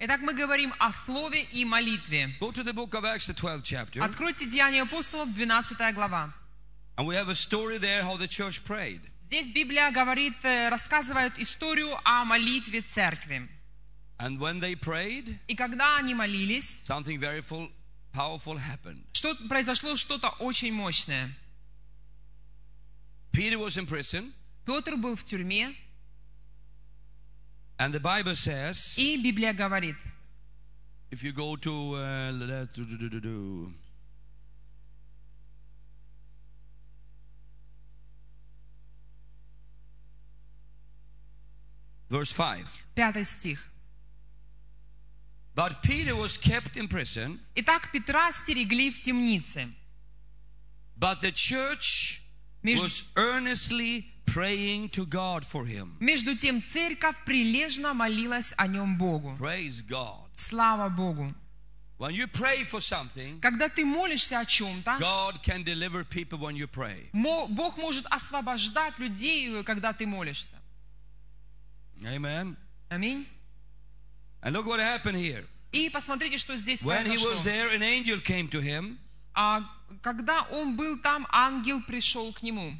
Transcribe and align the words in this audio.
Итак, 0.00 0.20
мы 0.20 0.34
говорим 0.34 0.74
о 0.80 0.92
слове 0.92 1.44
и 1.52 1.64
молитве. 1.64 2.34
Go 2.40 2.50
to 2.50 2.64
the 2.64 2.72
book 2.72 2.94
of 2.94 3.04
Acts, 3.04 3.28
the 3.28 3.34
12th 3.34 3.62
chapter. 3.62 4.02
Откройте 4.02 4.46
Деяния 4.46 4.82
апостолов, 4.82 5.32
12 5.32 5.94
глава. 5.94 6.34
And 6.96 7.06
we 7.06 7.14
have 7.14 7.28
a 7.28 7.34
story 7.34 7.78
there 7.78 8.02
how 8.02 8.16
the 8.16 8.26
church 8.26 8.64
prayed. 8.64 9.00
Здесь 9.26 9.48
Библия 9.50 9.92
говорит, 9.92 10.34
э, 10.44 10.68
рассказывает 10.70 11.38
историю 11.38 11.96
о 12.04 12.24
молитве 12.24 12.82
церкви. 12.82 13.48
And 14.18 14.38
when 14.38 14.58
they 14.60 14.74
prayed, 14.74 15.38
И 15.46 15.54
когда 15.54 15.98
они 15.98 16.14
молились, 16.14 16.82
something 16.84 17.18
very 17.20 17.40
full, 17.40 17.70
powerful 18.12 18.58
happened. 18.58 19.04
что 19.12 19.34
произошло 19.48 19.94
что-то 19.94 20.30
очень 20.40 20.72
мощное. 20.72 21.30
Peter 23.32 23.56
was 23.56 23.78
in 23.78 23.86
prison, 23.86 24.32
Петр 24.66 24.96
был 24.96 25.14
в 25.16 25.22
тюрьме, 25.22 25.74
and 27.81 27.93
the 27.93 27.99
Bible 27.99 28.35
says, 28.35 28.95
и 28.97 29.17
Библия 29.21 29.53
говорит, 29.53 29.95
if 31.11 31.23
you 31.23 31.31
go 31.31 31.55
to 31.55 31.95
uh, 31.95 32.31
le- 32.33 32.67
do- 32.73 32.83
do- 32.85 32.97
do- 32.97 33.09
do- 33.09 33.19
do. 33.21 33.73
verse 42.09 42.31
5 42.31 42.65
пятый 42.95 43.25
стих. 43.25 43.59
but 45.55 45.81
peter 45.81 46.15
was 46.15 46.37
kept 46.37 46.77
in 46.77 46.87
prison 46.87 47.39
Итак, 47.55 47.91
Петра 47.91 48.31
стерегли 48.31 48.91
в 48.91 49.01
темнице. 49.01 49.69
but 50.97 51.21
the 51.21 51.31
church 51.31 52.21
Между- 52.63 52.85
was 52.85 53.03
earnestly 53.15 54.05
praying 54.26 54.88
to 54.90 55.04
god 55.06 55.44
for 55.44 55.64
him 55.66 55.96
Между 56.00 56.36
тем, 56.36 56.62
церковь 56.62 57.16
прилежно 57.24 57.94
молилась 57.94 58.54
о 58.56 58.66
нем 58.66 58.96
Богу. 58.98 59.36
praise 59.38 59.82
god 59.86 60.28
Слава 60.36 60.88
Богу. 60.88 61.34
when 61.98 62.12
you 62.14 62.26
pray 62.26 62.64
for 62.64 62.80
something 62.80 63.40
Когда 63.40 63.68
ты 63.68 63.84
молишься 63.84 64.40
о 64.40 64.44
чем-то, 64.44 64.98
god 64.98 65.42
can 65.42 65.62
deliver 65.64 66.04
people 66.04 66.38
when 66.38 66.54
you 66.56 66.66
pray 66.66 67.08
Бог 67.12 67.76
может 67.76 68.06
освобождать 68.10 68.98
людей, 68.98 69.62
когда 69.64 69.92
ты 69.92 70.06
молишься. 70.06 70.54
amen 72.04 72.56
Аминь. 72.90 73.26
and 74.42 74.52
look 74.54 74.66
what 74.66 74.80
happened 74.80 75.16
here 75.16 75.44
И 75.72 75.88
посмотрите, 75.88 76.36
что 76.38 76.54
здесь 76.56 76.82
when 76.82 77.04
he 77.06 77.16
произошло. 77.16 77.30
was 77.30 77.42
there 77.44 77.68
an 77.74 77.82
angel 77.82 78.20
came 78.20 78.48
to 78.48 78.60
him 78.60 78.98
А 79.34 79.62
когда 80.02 80.42
он 80.50 80.76
был 80.76 80.98
там, 80.98 81.26
ангел 81.30 81.80
пришел 81.82 82.32
к 82.34 82.42
нему. 82.42 82.74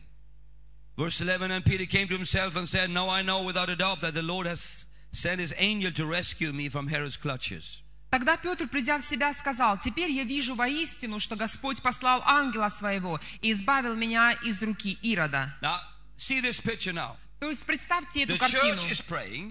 Verse 0.98 1.22
11 1.22 1.52
And 1.52 1.64
Peter 1.64 1.86
came 1.86 2.08
to 2.08 2.16
himself 2.16 2.56
and 2.56 2.68
said, 2.68 2.90
Now 2.90 3.10
I 3.10 3.22
know 3.22 3.44
without 3.44 3.70
a 3.70 3.76
doubt 3.76 4.02
that 4.02 4.14
the 4.14 4.24
Lord 4.24 4.48
has 4.48 4.86
sent 5.12 5.40
his 5.40 5.54
angel 5.58 5.92
to 5.92 6.06
rescue 6.06 6.52
me 6.52 6.70
from 6.70 6.88
Herod's 6.88 7.18
clutches. 7.18 7.82
Тогда 8.10 8.38
Петр, 8.38 8.68
придя 8.68 8.98
в 8.98 9.04
себя, 9.04 9.34
сказал, 9.34 9.78
«Теперь 9.80 10.10
я 10.12 10.24
вижу 10.24 10.56
воистину, 10.56 11.20
что 11.20 11.36
Господь 11.36 11.82
послал 11.82 12.24
ангела 12.26 12.70
своего 12.70 13.20
и 13.42 13.52
избавил 13.52 13.96
меня 13.96 14.32
из 14.44 14.62
руки 14.64 14.98
Ирода». 15.02 15.54
Now, 15.62 15.80
see 16.18 16.40
this 16.42 16.62
picture 16.62 16.94
now. 16.94 17.18
То 17.43 17.51
есть 17.51 17.67
представьте 17.67 18.23
эту 18.23 18.39
картину. 18.39 18.79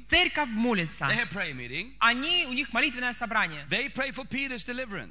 Церковь 0.08 0.48
молится. 0.48 1.08
Они, 2.00 2.46
у 2.48 2.54
них 2.54 2.72
молитвенное 2.72 3.12
собрание. 3.12 3.68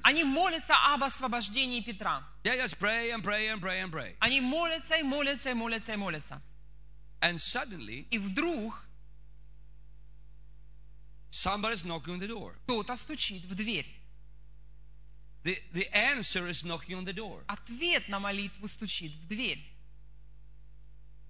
Они 0.02 0.24
молятся 0.24 0.74
об 0.94 1.04
освобождении 1.04 1.82
Петра. 1.82 2.26
Они 4.18 4.40
молятся 4.40 4.94
и 4.96 5.02
молятся 5.02 5.50
и 5.50 5.54
молятся 5.54 5.92
и 5.92 5.96
молятся. 5.96 6.42
И 7.20 8.18
вдруг 8.18 8.86
кто-то 12.64 12.96
стучит 12.96 13.44
в 13.44 13.54
дверь. 13.54 13.94
The, 15.44 15.62
the 15.74 15.86
answer 15.92 16.48
is 16.48 16.64
knocking 16.64 16.96
on 16.96 17.04
the 17.04 17.12
door. 17.12 17.44
Ответ 17.46 18.08
на 18.08 18.20
молитву 18.20 18.66
стучит 18.68 19.12
в 19.12 19.28
дверь. 19.28 19.66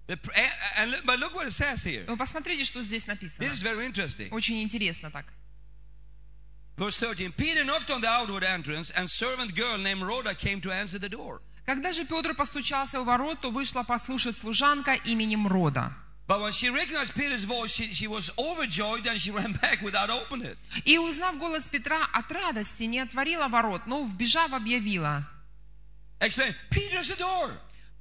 Вы 2.07 2.17
посмотрите, 2.17 2.63
что 2.63 2.81
здесь 2.81 3.07
написано. 3.07 3.45
This 3.45 3.53
is 3.53 3.63
very 3.63 3.85
interesting. 3.85 4.29
Очень 4.31 4.61
интересно 4.61 5.11
так. 5.11 5.25
Verse 6.77 6.97
13 6.97 7.33
Peter 7.33 7.63
knocked 7.63 7.89
on 7.89 8.01
the 8.01 8.07
outward 8.07 8.43
entrance, 8.43 8.91
and 8.91 9.07
servant 9.09 9.53
girl 9.55 9.77
named 9.77 10.01
Rhoda 10.01 10.33
came 10.33 10.61
to 10.61 10.71
answer 10.71 10.97
the 10.97 11.09
door. 11.09 11.41
Когда 11.65 11.93
же 11.93 12.05
Петр 12.05 12.33
постучался 12.33 12.99
у 12.99 13.03
ворот, 13.03 13.41
то 13.41 13.51
вышла 13.51 13.83
послушать 13.83 14.35
служанка 14.35 14.95
именем 15.05 15.47
Рода. 15.47 15.93
But 16.27 16.39
when 16.39 16.51
she 16.53 16.69
recognized 16.69 17.13
Peter's 17.13 17.43
voice, 17.43 17.71
she, 17.71 17.91
she 17.91 18.07
was 18.07 18.31
overjoyed 18.37 19.05
and 19.05 19.19
she 19.19 19.31
ran 19.31 19.53
back 19.61 19.81
without 19.81 20.09
opening 20.09 20.47
it. 20.47 20.57
И, 20.85 20.97
узнав 20.97 21.37
голос 21.37 21.67
Петра 21.67 22.07
от 22.13 22.31
радости, 22.31 22.83
не 22.83 22.99
отворила 22.99 23.47
ворот, 23.47 23.85
но, 23.85 24.03
вбежав, 24.03 24.53
объявила. 24.53 25.27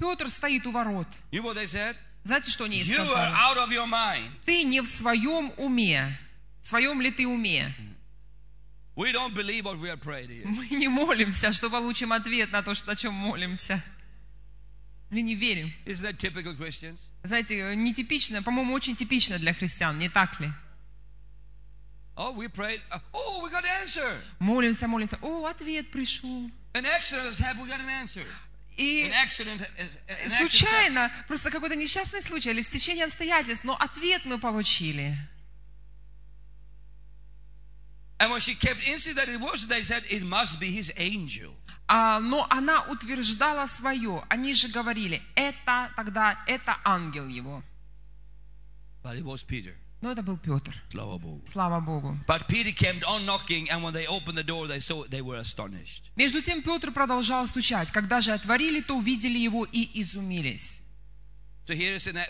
Петр 0.01 0.31
стоит 0.31 0.67
у 0.67 0.71
ворот. 0.73 1.07
You 1.31 1.43
know 1.43 1.53
what 1.53 1.57
they 1.57 1.67
said? 1.69 1.95
Знаете, 2.25 2.51
что 2.51 2.65
они 2.65 2.79
ей 2.79 2.85
You 2.85 2.99
are 2.99 3.07
сказали? 3.07 3.35
out 3.35 3.57
of 3.59 3.71
your 3.71 3.87
mind. 3.87 4.31
Ты 4.45 4.65
не 4.65 4.81
в 4.81 4.87
своем 4.89 5.53
уме. 5.57 6.19
В 6.59 6.67
своем 6.67 7.01
ли 7.01 7.11
ты 7.11 7.27
уме? 7.27 7.73
We 8.97 9.13
don't 9.13 9.35
believe 9.35 9.65
what 9.65 9.79
we 9.79 9.89
are 9.91 9.97
praying 9.97 10.29
here. 10.31 10.45
Мы 10.47 10.67
не 10.71 10.89
молимся, 10.89 11.53
что 11.53 11.71
получим 11.71 12.13
ответ 12.13 12.51
на 12.51 12.63
то, 12.63 12.73
о 12.73 12.97
чем 12.97 13.15
молимся. 13.15 13.83
Мы 15.11 15.23
не 15.23 15.35
верим. 15.35 15.73
Isn't 15.87 16.03
that 16.05 16.19
typical 16.19 16.55
Christians? 16.57 16.99
Знаете, 17.23 17.75
нетипично, 17.77 18.43
по-моему, 18.43 18.75
очень 18.75 18.97
типично 18.97 19.39
для 19.39 19.53
христиан, 19.55 19.99
не 19.99 20.09
так 20.09 20.39
ли? 20.41 20.51
Oh, 22.17 22.33
we 22.35 22.49
prayed. 22.49 22.81
uh, 22.91 22.99
oh, 23.13 23.43
we 23.43 23.51
got 23.51 23.65
an 23.65 23.83
answer. 23.83 24.21
Молимся, 24.39 24.87
молимся. 24.87 25.19
О, 25.23 25.47
ответ 25.47 25.91
пришел. 25.91 26.51
An 26.75 26.85
accident 26.85 27.27
has 27.27 27.39
happened. 27.39 27.63
We 27.63 27.69
got 27.69 27.81
an 27.81 27.89
answer. 27.89 28.25
И 28.81 29.13
случайно, 30.27 31.13
просто 31.29 31.51
какой-то 31.51 31.77
несчастный 31.77 32.23
случай 32.23 32.49
или 32.49 32.63
стечение 32.63 33.05
обстоятельств, 33.05 33.63
но 33.63 33.77
ответ 33.77 34.25
мы 34.25 34.39
получили. 34.39 35.15
А, 41.89 42.21
но 42.21 42.47
она 42.49 42.83
утверждала 42.85 43.67
свое. 43.67 44.25
Они 44.31 44.55
же 44.55 44.69
говорили, 44.69 45.23
это 45.35 45.93
тогда, 45.95 46.43
это 46.47 46.79
ангел 46.83 47.27
его. 47.27 47.63
But 49.03 49.17
it 49.17 49.25
was 49.25 49.43
Peter. 49.43 49.75
Но 50.01 50.11
это 50.11 50.23
был 50.23 50.39
Петр. 50.39 50.75
Слава 50.91 51.19
Богу. 51.19 51.43
Слава 51.45 51.81
Богу. 51.81 52.19
But 52.27 52.49
Peter 52.49 52.73
kept 52.73 53.05
on 53.05 53.27
knocking, 53.27 53.69
and 53.71 53.83
when 53.83 53.93
they 53.93 54.07
opened 54.07 54.39
the 54.39 54.43
door, 54.45 54.67
they 54.67 54.81
saw 54.81 55.05
they 55.09 55.21
were 55.21 55.37
astonished. 55.39 56.11
Между 56.17 56.41
тем 56.41 56.63
Петр 56.63 56.91
продолжал 56.91 57.47
стучать. 57.47 57.91
Когда 57.91 58.21
же 58.23 58.33
отворили, 58.33 58.81
то 58.81 58.97
увидели 58.97 59.39
его 59.39 59.67
и 59.71 60.01
изумились. 60.01 60.83
So 61.67 61.75
here 61.75 61.95
is 61.95 62.07
an, 62.07 62.17
a 62.17 62.27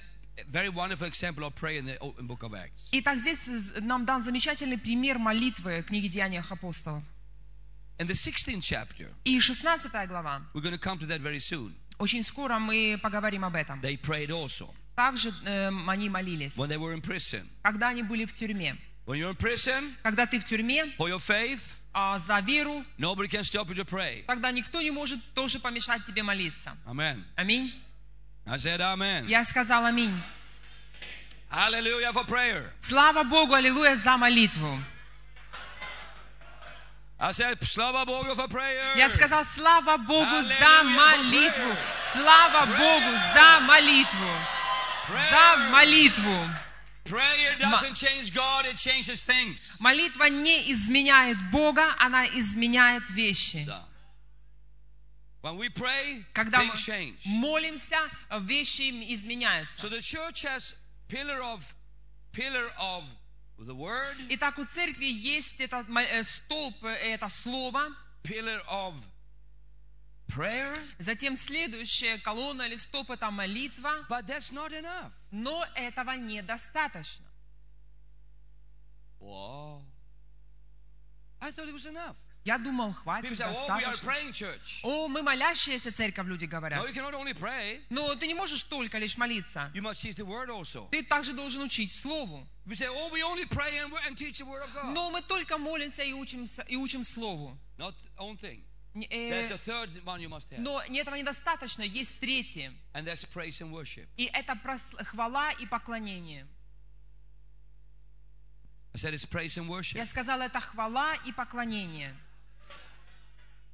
very 0.48 0.68
wonderful 0.68 1.06
example 1.06 1.44
of 1.44 1.54
prayer 1.54 1.78
in 1.78 1.86
the 1.86 1.96
open 2.00 2.26
book 2.26 2.42
of 2.42 2.54
Acts. 2.54 2.88
Итак, 2.90 3.18
здесь 3.18 3.48
нам 3.80 4.04
дан 4.04 4.24
замечательный 4.24 4.76
пример 4.76 5.18
молитвы 5.18 5.84
книги 5.86 6.08
Деяниях 6.08 6.50
апостолов. 6.50 7.04
In 7.98 8.06
the 8.08 8.14
16th 8.14 8.62
chapter, 8.62 9.08
И 9.24 9.38
16 9.38 9.92
глава. 10.08 10.42
we're 10.54 10.60
going 10.62 10.72
to 10.72 10.78
come 10.78 10.98
to 10.98 11.06
that 11.06 11.20
very 11.20 11.38
soon. 11.38 11.72
Очень 11.98 12.24
скоро 12.24 12.58
мы 12.58 12.98
поговорим 13.00 13.44
об 13.44 13.54
этом. 13.54 13.80
They 13.80 13.96
prayed 13.96 14.30
also 14.30 14.74
Также 14.94 15.32
эм, 15.44 15.88
они 15.88 16.08
молились. 16.08 16.56
when 16.56 16.68
they 16.68 16.78
were 16.78 16.92
in 16.92 17.00
prison. 17.00 17.48
Когда 17.62 17.88
они 17.88 18.02
были 18.02 18.24
в 18.24 18.32
тюрьме. 18.32 18.76
When 19.06 19.18
you're 19.18 19.30
in 19.30 19.36
prison 19.36 19.94
Когда 20.02 20.26
ты 20.26 20.38
в 20.38 20.44
тюрьме 20.44 20.84
for 20.98 21.08
your 21.08 21.18
faith, 21.18 21.74
а, 21.92 22.18
за 22.18 22.38
веру, 22.40 22.84
nobody 22.98 23.28
can 23.28 23.42
stop 23.42 23.68
you 23.68 23.74
to 23.74 23.84
pray. 23.84 24.24
тогда 24.26 24.50
никто 24.52 24.80
не 24.80 24.90
может 24.90 25.18
тоже 25.34 25.58
помешать 25.58 26.04
тебе 26.04 26.22
молиться. 26.22 26.76
Amen. 26.86 27.24
Аминь. 27.36 27.72
I 28.46 28.56
said 28.56 28.80
amen. 28.80 29.26
Я 29.28 29.44
сказал 29.44 29.84
аминь. 29.86 30.14
Hallelujah 31.50 32.12
for 32.12 32.24
prayer. 32.26 32.70
Слава 32.80 33.24
Богу, 33.24 33.54
аллилуйя, 33.54 33.96
за 33.96 34.16
молитву. 34.16 34.80
I 37.22 37.32
said 37.32 37.60
slava 37.60 38.06
Bogu 38.06 38.34
for 38.34 38.48
prayer. 38.48 38.96
Я 38.96 39.10
сказал, 39.10 39.44
слава 39.44 39.98
Богу 39.98 40.40
за 40.42 40.80
Аллилуйя, 40.80 40.82
молитву. 40.84 41.76
Слава 42.12 42.64
Богу 42.64 43.18
за 43.34 43.60
молитву. 43.60 44.26
За 45.10 45.56
молитву. 45.70 46.50
Молитва 49.80 50.24
не 50.28 50.72
изменяет 50.72 51.50
Бога, 51.50 51.94
она 51.98 52.26
изменяет 52.26 53.08
вещи. 53.10 53.66
Когда 56.32 56.62
мы 56.62 56.74
молимся, 57.24 57.98
вещи 58.40 59.14
изменяются. 59.14 59.88
Итак, 64.28 64.58
у 64.58 64.64
церкви 64.64 65.06
есть 65.06 65.60
этот 65.60 65.88
э, 65.88 66.24
столб, 66.24 66.84
э, 66.84 67.14
это 67.14 67.28
слово, 67.28 67.88
pillar 68.22 68.62
of 68.68 68.94
prayer, 70.30 70.76
затем 70.98 71.36
следующая 71.36 72.18
колонна 72.18 72.62
или 72.62 72.76
столб 72.76 73.10
это 73.10 73.30
молитва, 73.30 74.06
but 74.08 74.26
that's 74.26 74.52
not 74.52 74.72
enough. 74.72 75.12
но 75.30 75.64
этого 75.74 76.12
недостаточно. 76.12 77.26
Wow. 79.20 79.82
I 81.40 81.50
thought 81.50 81.68
it 81.68 81.74
was 81.74 81.86
enough. 81.86 82.16
Я 82.42 82.56
думал, 82.56 82.94
хватит, 82.94 83.32
say, 83.32 83.44
oh, 83.44 83.48
достаточно. 83.52 84.54
О, 84.82 85.08
мы 85.08 85.22
молящиеся 85.22 85.92
церковь, 85.92 86.26
люди 86.26 86.46
говорят. 86.46 86.82
Но 87.90 88.14
ты 88.14 88.26
не 88.26 88.34
можешь 88.34 88.62
только 88.62 88.96
лишь 88.96 89.18
молиться. 89.18 89.70
Ты 90.90 91.02
также 91.02 91.34
должен 91.34 91.62
учить 91.62 91.92
Слову. 91.92 92.48
Oh. 92.66 93.20
Но 94.94 95.10
мы 95.10 95.20
только 95.20 95.58
молимся 95.58 96.02
и 96.02 96.14
учим, 96.14 96.46
и 96.66 96.76
учим 96.76 97.04
Слову. 97.04 97.58
Э. 98.94 99.58
Но 100.58 100.82
этого 100.82 101.14
недостаточно, 101.14 101.82
есть 101.82 102.18
третье. 102.18 102.72
И 104.16 104.30
это 104.32 104.58
хвала 105.04 105.52
и 105.52 105.66
поклонение. 105.66 106.46
I 108.92 108.96
said 108.96 109.14
it's 109.14 109.24
praise 109.24 109.56
and 109.56 109.68
worship. 109.68 109.96
Я 109.98 110.06
сказала, 110.06 110.42
это 110.42 110.58
хвала 110.58 111.14
и 111.24 111.32
поклонение. 111.32 112.16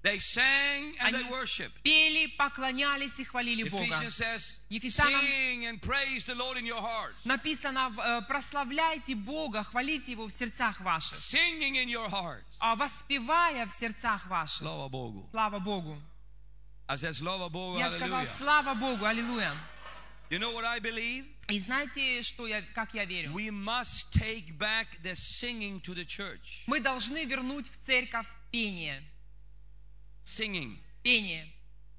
They 0.07 0.21
sang 0.21 0.95
and 1.01 1.15
they 1.17 1.19
Они 1.23 1.29
worshiped. 1.31 1.83
пели, 1.83 2.27
поклонялись 2.39 3.19
и 3.19 3.25
хвалили 3.25 3.65
Бога. 3.69 3.83
Ephesians 3.87 4.15
says, 4.15 4.61
Ефесянам- 4.71 5.21
sing 5.21 5.65
and 5.67 5.83
praise 5.83 6.25
the 6.25 6.37
Lord 6.37 6.57
in 6.59 6.65
your 6.65 6.81
hearts. 6.81 7.17
Написано, 7.25 7.93
э, 7.99 8.23
прославляйте 8.29 9.17
Бога, 9.17 9.65
хвалите 9.65 10.13
Его 10.13 10.29
в 10.29 10.31
сердцах 10.31 10.81
ваших, 10.81 11.13
Singing 11.13 11.75
in 11.75 11.89
your 11.89 12.09
hearts. 12.09 12.45
а 12.61 12.77
воспевая 12.77 13.67
в 13.67 13.73
сердцах 13.73 14.29
ваших. 14.29 14.59
Слава 14.59 14.89
Богу. 14.89 15.29
Слава 15.33 15.59
Богу. 15.59 16.01
I 16.89 16.95
said, 16.95 17.15
Slava 17.15 17.49
Bogu, 17.51 17.79
Я 17.81 17.87
hallelujah. 17.89 18.27
слава 18.27 18.75
Богу, 18.75 19.05
аллилуйя. 19.07 19.57
You 20.31 20.39
know 20.39 20.53
what 20.53 20.65
I 20.65 20.79
believe? 20.79 21.27
И 21.49 21.59
знаете, 21.59 22.23
что 22.23 22.47
я, 22.47 22.63
как 22.77 22.95
я 22.95 23.05
верю? 23.05 23.33
We 23.33 23.51
must 23.51 24.13
take 24.13 24.57
back 24.57 24.87
the 25.03 25.17
singing 25.17 25.81
to 25.83 25.95
the 25.95 26.05
church. 26.05 26.63
Мы 26.69 26.79
должны 26.79 27.25
вернуть 27.25 27.69
в 27.69 27.85
церковь 27.85 28.27
пение. 28.53 29.03
Singing. 30.27 30.77
Пение. 31.05 31.47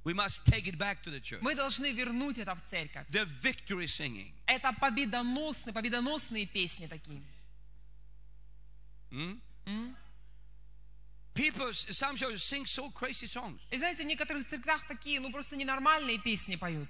We 0.04 0.14
must 0.14 0.46
take 0.46 0.68
it 0.68 0.78
back 0.78 1.02
to 1.04 1.10
the 1.10 1.20
church. 1.20 1.42
Мы 1.42 1.56
должны 1.56 1.92
вернуть 1.92 2.38
это 2.38 2.56
в 2.56 2.64
церковь. 2.66 3.08
The 3.10 3.26
victory 3.26 3.88
singing. 3.88 4.32
Это 4.46 4.74
победоносные, 4.74 5.74
победоносные 5.74 6.46
песни 6.46 6.88
такие. 6.88 7.24
Hmm? 9.12 9.40
М? 9.66 9.96
People, 11.34 11.72
some 11.72 12.16
churches 12.16 12.44
sing 12.44 12.66
so 12.66 12.90
crazy 12.92 13.28
songs. 13.28 13.60
И 13.72 13.78
знаете, 13.78 14.04
в 14.04 14.08
некоторых 14.08 14.48
церквях 14.48 14.86
такие, 14.88 15.20
ну 15.20 15.32
просто 15.32 15.56
ненормальные 15.56 16.20
песни 16.20 16.56
поют. 16.56 16.90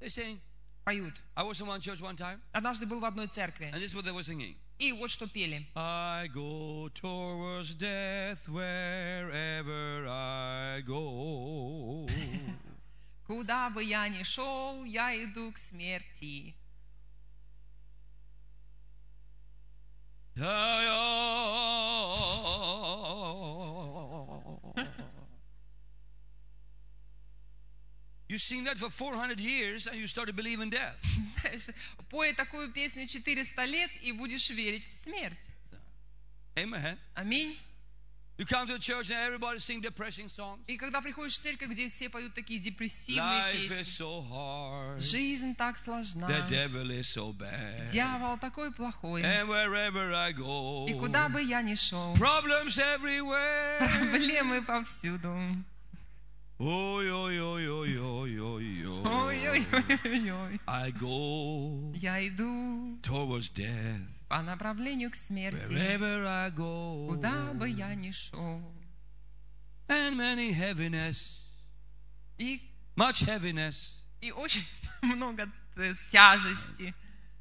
They 0.00 0.08
sing. 0.08 0.40
Поют. 0.84 1.14
I 1.36 1.42
was 1.44 1.60
in 1.60 1.66
one 1.66 1.80
church 1.80 2.00
one 2.00 2.16
time, 2.16 2.40
Однажды 2.52 2.86
был 2.86 3.00
в 3.00 3.04
одной 3.04 3.28
церкви. 3.28 3.66
and 3.66 3.74
this 3.74 3.92
is 3.92 3.94
what 3.94 4.04
they 4.04 4.12
were 4.12 4.22
singing. 4.24 4.56
И 4.80 4.92
вот 4.92 5.10
что 5.10 5.26
пели. 5.26 5.66
I 5.74 6.26
go 6.28 6.88
towards 6.94 7.74
death 7.74 8.48
wherever 8.48 10.06
I 10.08 10.80
go. 10.80 12.08
Куда 13.26 13.68
бы 13.68 13.84
я 13.84 14.08
ни 14.08 14.22
шел, 14.22 14.82
я 14.84 15.14
иду 15.22 15.52
к 15.52 15.58
смерти. 15.58 16.54
You 28.30 28.38
sing 28.38 28.62
that 28.66 28.78
for 28.78 28.90
400 28.90 29.40
years 29.40 29.88
and 29.88 29.96
you 29.96 30.06
start 30.06 30.28
to 30.28 30.32
believe 30.32 30.60
in 30.60 30.70
death. 30.70 30.94
Знаешь, 31.42 31.66
пой 32.08 32.32
такую 32.32 32.70
песню 32.70 33.08
400 33.08 33.64
лет 33.66 33.90
и 34.02 34.12
будешь 34.12 34.48
верить 34.50 34.86
в 34.86 34.92
смерть. 34.92 35.50
Amen. 36.54 36.96
Аминь. 37.16 37.56
You 38.38 38.46
come 38.46 38.68
to 38.68 38.74
a 38.74 38.78
church 38.78 39.10
and 39.10 39.18
everybody 39.18 39.58
sing 39.58 39.80
depressing 39.82 40.28
songs. 40.28 40.60
И 40.68 40.76
когда 40.76 41.00
приходишь 41.00 41.38
в 41.38 41.42
церковь, 41.42 41.70
где 41.70 41.88
все 41.88 42.08
поют 42.08 42.32
такие 42.32 42.60
депрессивные 42.60 43.20
Life 43.20 43.54
is 43.56 43.68
песни, 43.68 44.04
so 44.04 44.22
hard. 44.30 45.00
жизнь 45.00 45.56
так 45.56 45.76
сложна, 45.76 46.28
The 46.28 46.48
devil 46.48 46.88
is 46.88 47.08
so 47.08 47.32
bad. 47.36 47.90
дьявол 47.90 48.38
такой 48.38 48.70
плохой, 48.72 49.22
And 49.22 49.48
wherever 49.48 50.14
I 50.14 50.32
go, 50.32 50.88
и 50.88 50.94
куда 50.94 51.28
бы 51.28 51.42
я 51.42 51.62
ни 51.62 51.74
шел, 51.74 52.14
problems 52.14 52.78
everywhere. 52.78 53.78
проблемы 53.78 54.62
повсюду. 54.62 55.36
Ой, 56.62 57.10
ой, 57.10 57.40
ой, 57.40 57.68
ой. 57.70 57.90
I 60.66 60.92
go 60.92 61.94
Я 61.96 62.20
иду 62.28 62.98
towards 63.02 63.48
death. 63.54 64.06
по 64.28 64.42
направлению 64.42 65.10
к 65.10 65.14
смерти, 65.16 65.70
Wherever 65.72 66.26
I 66.26 66.50
go. 66.50 67.08
куда 67.08 67.54
бы 67.54 67.66
я 67.66 67.94
ни 67.94 68.10
шел. 68.10 68.60
And 69.88 70.16
many 70.16 70.52
heaviness, 70.52 71.46
И, 72.36 72.60
much 72.94 73.24
heaviness 73.24 74.04
и 74.20 74.30
очень 74.30 74.64
много 75.00 75.50
тяжести. 76.10 76.94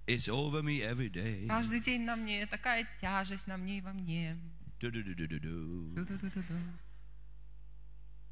is 0.07 0.29
over 0.29 0.61
me 0.63 0.79
every 0.81 1.09
day. 1.09 1.45
Каждый 1.47 1.81
день 1.81 2.05
на 2.05 2.15
мне 2.15 2.45
такая 2.45 2.87
тяжесть 2.99 3.47
на 3.47 3.57
мне 3.57 3.79
и 3.79 3.81
во 3.81 3.91
мне. 3.91 4.37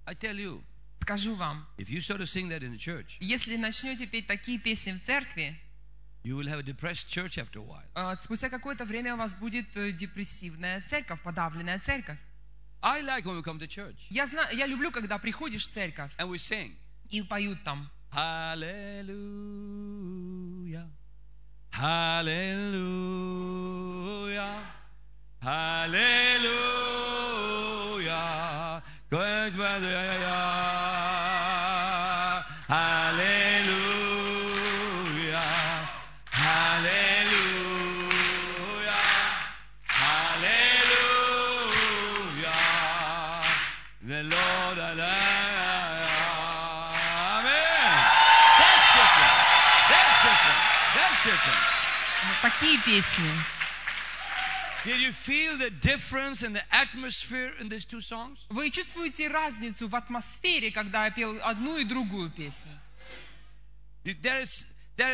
I 0.06 0.14
tell 0.16 0.38
you, 0.40 0.64
Скажу 1.02 1.36
вам, 1.36 1.66
если 1.78 3.56
начнете 3.58 4.08
петь 4.08 4.28
такие 4.28 4.60
песни 4.60 4.92
в 4.92 5.02
церкви, 5.04 5.58
you 6.24 6.36
will 6.36 6.48
have 6.48 6.60
a 6.60 6.64
depressed 6.64 7.08
church 7.08 7.38
after 7.38 7.60
a 7.60 7.64
while. 7.64 7.86
э, 7.96 8.16
спустя 8.22 8.50
какое-то 8.50 8.84
время 8.86 9.14
у 9.14 9.18
вас 9.18 9.34
будет 9.36 9.76
э, 9.78 9.92
депрессивная 9.94 10.82
церковь, 10.90 11.22
подавленная 11.24 11.80
церковь. 11.80 12.18
I 12.82 13.02
like 13.02 13.24
when 13.24 13.36
we 13.38 13.42
come 13.44 13.58
to 13.60 13.68
church 13.68 13.96
Я, 14.10 14.28
знаю, 14.28 14.54
я 14.56 14.66
люблю, 14.68 14.92
когда 14.92 15.18
приходишь 15.18 15.66
в 15.68 15.72
церковь 15.72 16.12
and 16.18 16.30
we 16.30 16.38
sing. 16.38 16.76
и 17.10 17.22
поют 17.22 17.64
там. 17.64 17.90
Hallelujah. 18.12 19.08
Hallelujah. 21.72 22.78
Hallelujah. 27.58 28.84
Good 29.10 29.56
two 57.86 58.00
songs? 58.00 58.46
Вы 58.50 58.70
чувствуете 58.70 59.28
разницу 59.28 59.88
в 59.88 59.96
атмосфере, 59.96 60.72
когда 60.72 61.06
я 61.06 61.12
пел 61.12 61.38
одну 61.44 61.78
и 61.78 61.84
другую 61.84 62.30
песню? 62.30 62.72
There 64.04 64.42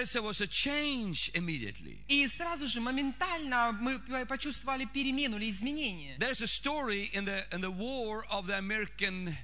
is, 0.01 0.15
was 0.15 0.39
a 0.41 0.48
change 0.48 1.32
immediately. 1.34 2.00
И 2.08 2.27
сразу 2.27 2.67
же, 2.67 2.79
моментально 2.79 3.72
мы 3.72 4.00
почувствовали 4.25 4.86
перемену 4.86 5.38
или 5.38 5.50
изменение. 5.50 6.17
There's 6.20 6.41
a 6.41 6.48
story 6.48 7.10
in 7.13 7.25
the, 7.25 7.46
in 7.51 7.62
the 7.62 7.72
war 7.72 8.25
of 8.29 8.48
the 8.48 8.58
American 8.58 9.36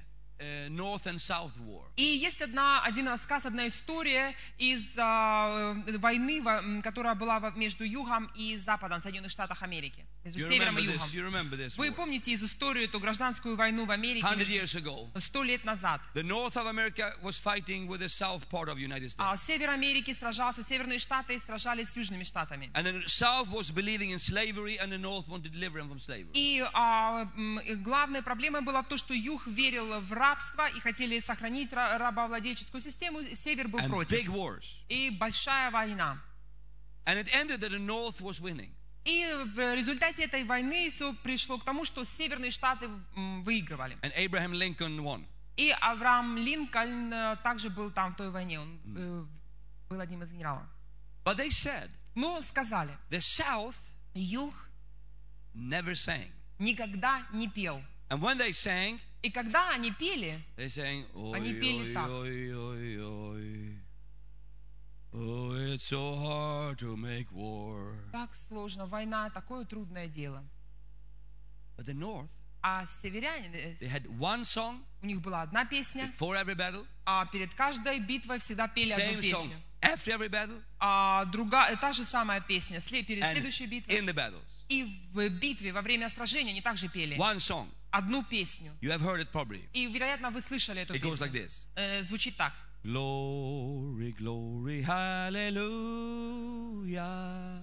North 0.70 1.04
and 1.06 1.18
South 1.18 1.52
War. 1.58 1.84
И 1.96 2.02
есть 2.02 2.40
одна, 2.42 2.82
один 2.82 3.08
рассказ, 3.08 3.44
одна 3.46 3.68
история 3.68 4.34
из 4.58 4.96
а, 4.98 5.74
э, 5.86 5.98
войны, 5.98 6.40
во- 6.42 6.58
м, 6.62 6.82
которая 6.82 7.14
была 7.14 7.38
между 7.56 7.84
Югом 7.84 8.30
и 8.34 8.56
Западом 8.56 9.02
Соединенных 9.02 9.30
Штатов 9.30 9.62
Америки. 9.62 10.06
Между 10.24 10.40
You 10.40 10.48
Севером 10.48 10.78
и 10.78 10.86
this? 10.86 10.92
Югом. 10.92 11.08
You 11.12 11.30
remember 11.30 11.56
this? 11.56 11.76
Вы 11.76 11.88
war. 11.88 11.92
помните 11.94 12.30
из 12.32 12.42
истории 12.42 12.84
эту 12.84 13.00
гражданскую 13.00 13.56
войну 13.56 13.84
в 13.86 13.90
Америке 13.90 14.26
сто 15.18 15.42
лет 15.42 15.64
назад? 15.64 16.00
the 16.14 16.22
North 16.22 16.56
of 16.56 16.66
America 16.66 17.14
was 17.22 17.38
fighting 17.38 17.86
with 17.86 18.00
the 18.00 18.08
South 18.08 18.48
part 18.50 18.68
of 18.68 18.76
the 18.76 18.82
United 18.82 19.10
States. 19.10 19.16
А 19.18 19.36
Север 19.36 19.70
Америки 19.70 20.12
сражался, 20.12 20.62
Северные 20.62 20.98
Штаты 20.98 21.38
сражались 21.38 21.90
с 21.90 21.96
Южными 21.96 22.22
Штатами. 22.24 22.70
And 22.74 22.84
the 22.86 23.06
South 23.06 23.48
was 23.50 23.70
believing 23.70 24.10
in 24.10 24.18
slavery, 24.18 24.78
and 24.78 24.90
the 24.90 24.98
North 24.98 25.28
wanted 25.28 25.44
to 25.44 25.50
deliver 25.50 25.78
them 25.80 25.88
from 25.90 25.98
slavery. 26.00 26.30
И 26.34 26.64
а, 26.72 27.28
главная 27.84 28.22
проблема 28.22 28.62
была 28.62 28.82
в 28.82 28.88
том, 28.88 28.98
что 28.98 29.14
Юг 29.14 29.46
верил 29.46 30.00
в 30.00 30.12
рабство 30.12 30.29
и 30.74 30.80
хотели 30.80 31.18
сохранить 31.20 31.72
ра- 31.72 31.98
рабовладельческую 31.98 32.80
систему, 32.80 33.22
Север 33.34 33.68
был 33.68 33.78
And 33.80 33.88
против. 33.88 34.12
big 34.18 34.28
wars. 34.28 34.84
И 34.88 35.10
большая 35.10 35.70
война. 35.70 36.18
And 37.06 37.18
it 37.18 37.28
ended 37.32 37.60
that 37.60 37.70
the 37.70 37.78
North 37.78 38.20
was 38.20 38.40
winning. 38.40 38.70
И 39.04 39.24
в 39.54 39.74
результате 39.74 40.24
этой 40.24 40.44
войны 40.44 40.90
все 40.90 41.14
пришло 41.22 41.56
к 41.58 41.64
тому, 41.64 41.84
что 41.84 42.04
Северные 42.04 42.50
Штаты 42.50 42.88
выигрывали. 43.16 43.96
And 44.02 44.12
Abraham 44.16 44.52
Lincoln 44.52 44.98
won. 45.00 45.24
И 45.56 45.74
Авраам 45.80 46.36
Линкольн 46.38 47.12
э, 47.12 47.36
также 47.42 47.70
был 47.70 47.90
там 47.90 48.12
в 48.12 48.16
той 48.16 48.30
войне, 48.30 48.60
он 48.60 48.78
э, 48.96 49.24
был 49.90 50.00
одним 50.00 50.22
из 50.22 50.32
генералов. 50.32 50.62
But 51.24 51.36
they 51.36 51.48
said 51.50 51.90
Но 52.14 52.40
сказали, 52.42 52.96
the 53.10 53.20
South 53.20 53.76
Юг 54.14 54.54
never 55.54 55.94
sang. 55.94 56.30
никогда 56.58 57.26
не 57.32 57.48
пел. 57.48 57.82
And 58.10 58.20
when 58.20 58.38
they 58.38 58.52
sang, 58.52 58.98
И 59.22 59.30
когда 59.30 59.70
они 59.70 59.90
пели, 59.92 60.40
they 60.56 60.68
sang, 60.68 61.04
oi, 61.14 61.36
Они 61.36 61.52
пели 61.52 61.90
oi, 61.90 61.94
так. 61.94 62.08
oi, 62.08 62.52
oi, 62.54 62.98
oi. 63.02 63.76
Oh, 65.12 65.52
it's 65.74 65.84
so 65.84 66.14
hard 66.16 66.78
to 66.78 66.96
make 66.96 67.30
war. 67.32 67.94
так 68.12 68.36
сложно, 68.36 68.86
война, 68.86 69.28
такое 69.30 69.64
трудное 69.64 70.06
дело. 70.06 70.44
But 71.76 71.86
the 71.86 71.94
North, 71.94 72.28
А 72.62 72.86
северяне, 72.86 73.48
э, 73.52 73.74
they 73.80 73.88
had 73.88 74.06
one 74.18 74.44
song 74.44 74.82
у 75.02 75.06
них 75.06 75.20
была 75.22 75.42
одна 75.42 75.64
песня, 75.64 76.06
before 76.18 76.36
every 76.36 76.54
battle, 76.54 76.86
а 77.06 77.24
перед 77.26 77.54
каждой 77.54 77.98
битвой 78.00 78.38
всегда 78.38 78.68
пели 78.68 78.92
одну 78.92 79.18
same 79.18 79.20
song 79.20 79.22
песню. 79.22 79.56
after 79.82 80.12
every 80.18 80.28
battle, 80.28 80.62
А 80.78 81.24
другая, 81.26 81.74
та 81.76 81.92
же 81.92 82.04
самая 82.04 82.40
песня 82.40 82.78
сле- 82.80 83.02
перед 83.02 83.24
and 83.24 83.32
следующей 83.32 83.66
битвой. 83.66 83.94
in 83.96 84.04
the 84.06 84.12
battles. 84.14 84.42
И 84.68 84.84
в 85.12 85.28
битве, 85.30 85.72
во 85.72 85.80
время 85.82 86.08
сражения 86.10 86.50
они 86.52 86.60
также 86.60 86.88
пели 86.88 87.16
One 87.16 87.38
song. 87.38 87.68
Одну 87.90 88.22
песню. 88.22 88.72
You 88.80 88.90
have 88.90 89.00
heard 89.02 89.20
it 89.20 89.30
probably. 89.32 89.68
И, 89.72 89.86
вероятно, 89.86 90.30
вы 90.30 90.40
слышали 90.40 90.82
эту 90.82 90.94
It 90.94 91.00
goes 91.02 91.20
like 91.20 91.32
песню. 91.32 91.46
this. 91.46 91.66
Э, 91.76 92.02
звучит 92.02 92.36
так. 92.36 92.52
Glory, 92.82 94.12
glory, 94.18 94.80
hallelujah. 96.90 97.62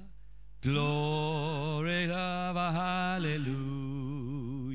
Glory, 0.62 2.08
lava, 2.08 2.72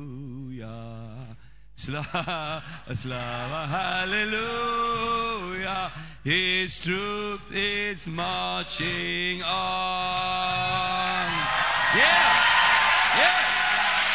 Slava, 1.75 2.63
slava, 2.93 3.67
hallelujah. 3.67 5.11
His 6.23 6.79
troop 6.79 7.41
is 7.51 8.07
marching 8.07 9.41
on. 9.41 9.49
Yeah, 11.97 12.35
yeah. 13.17 13.41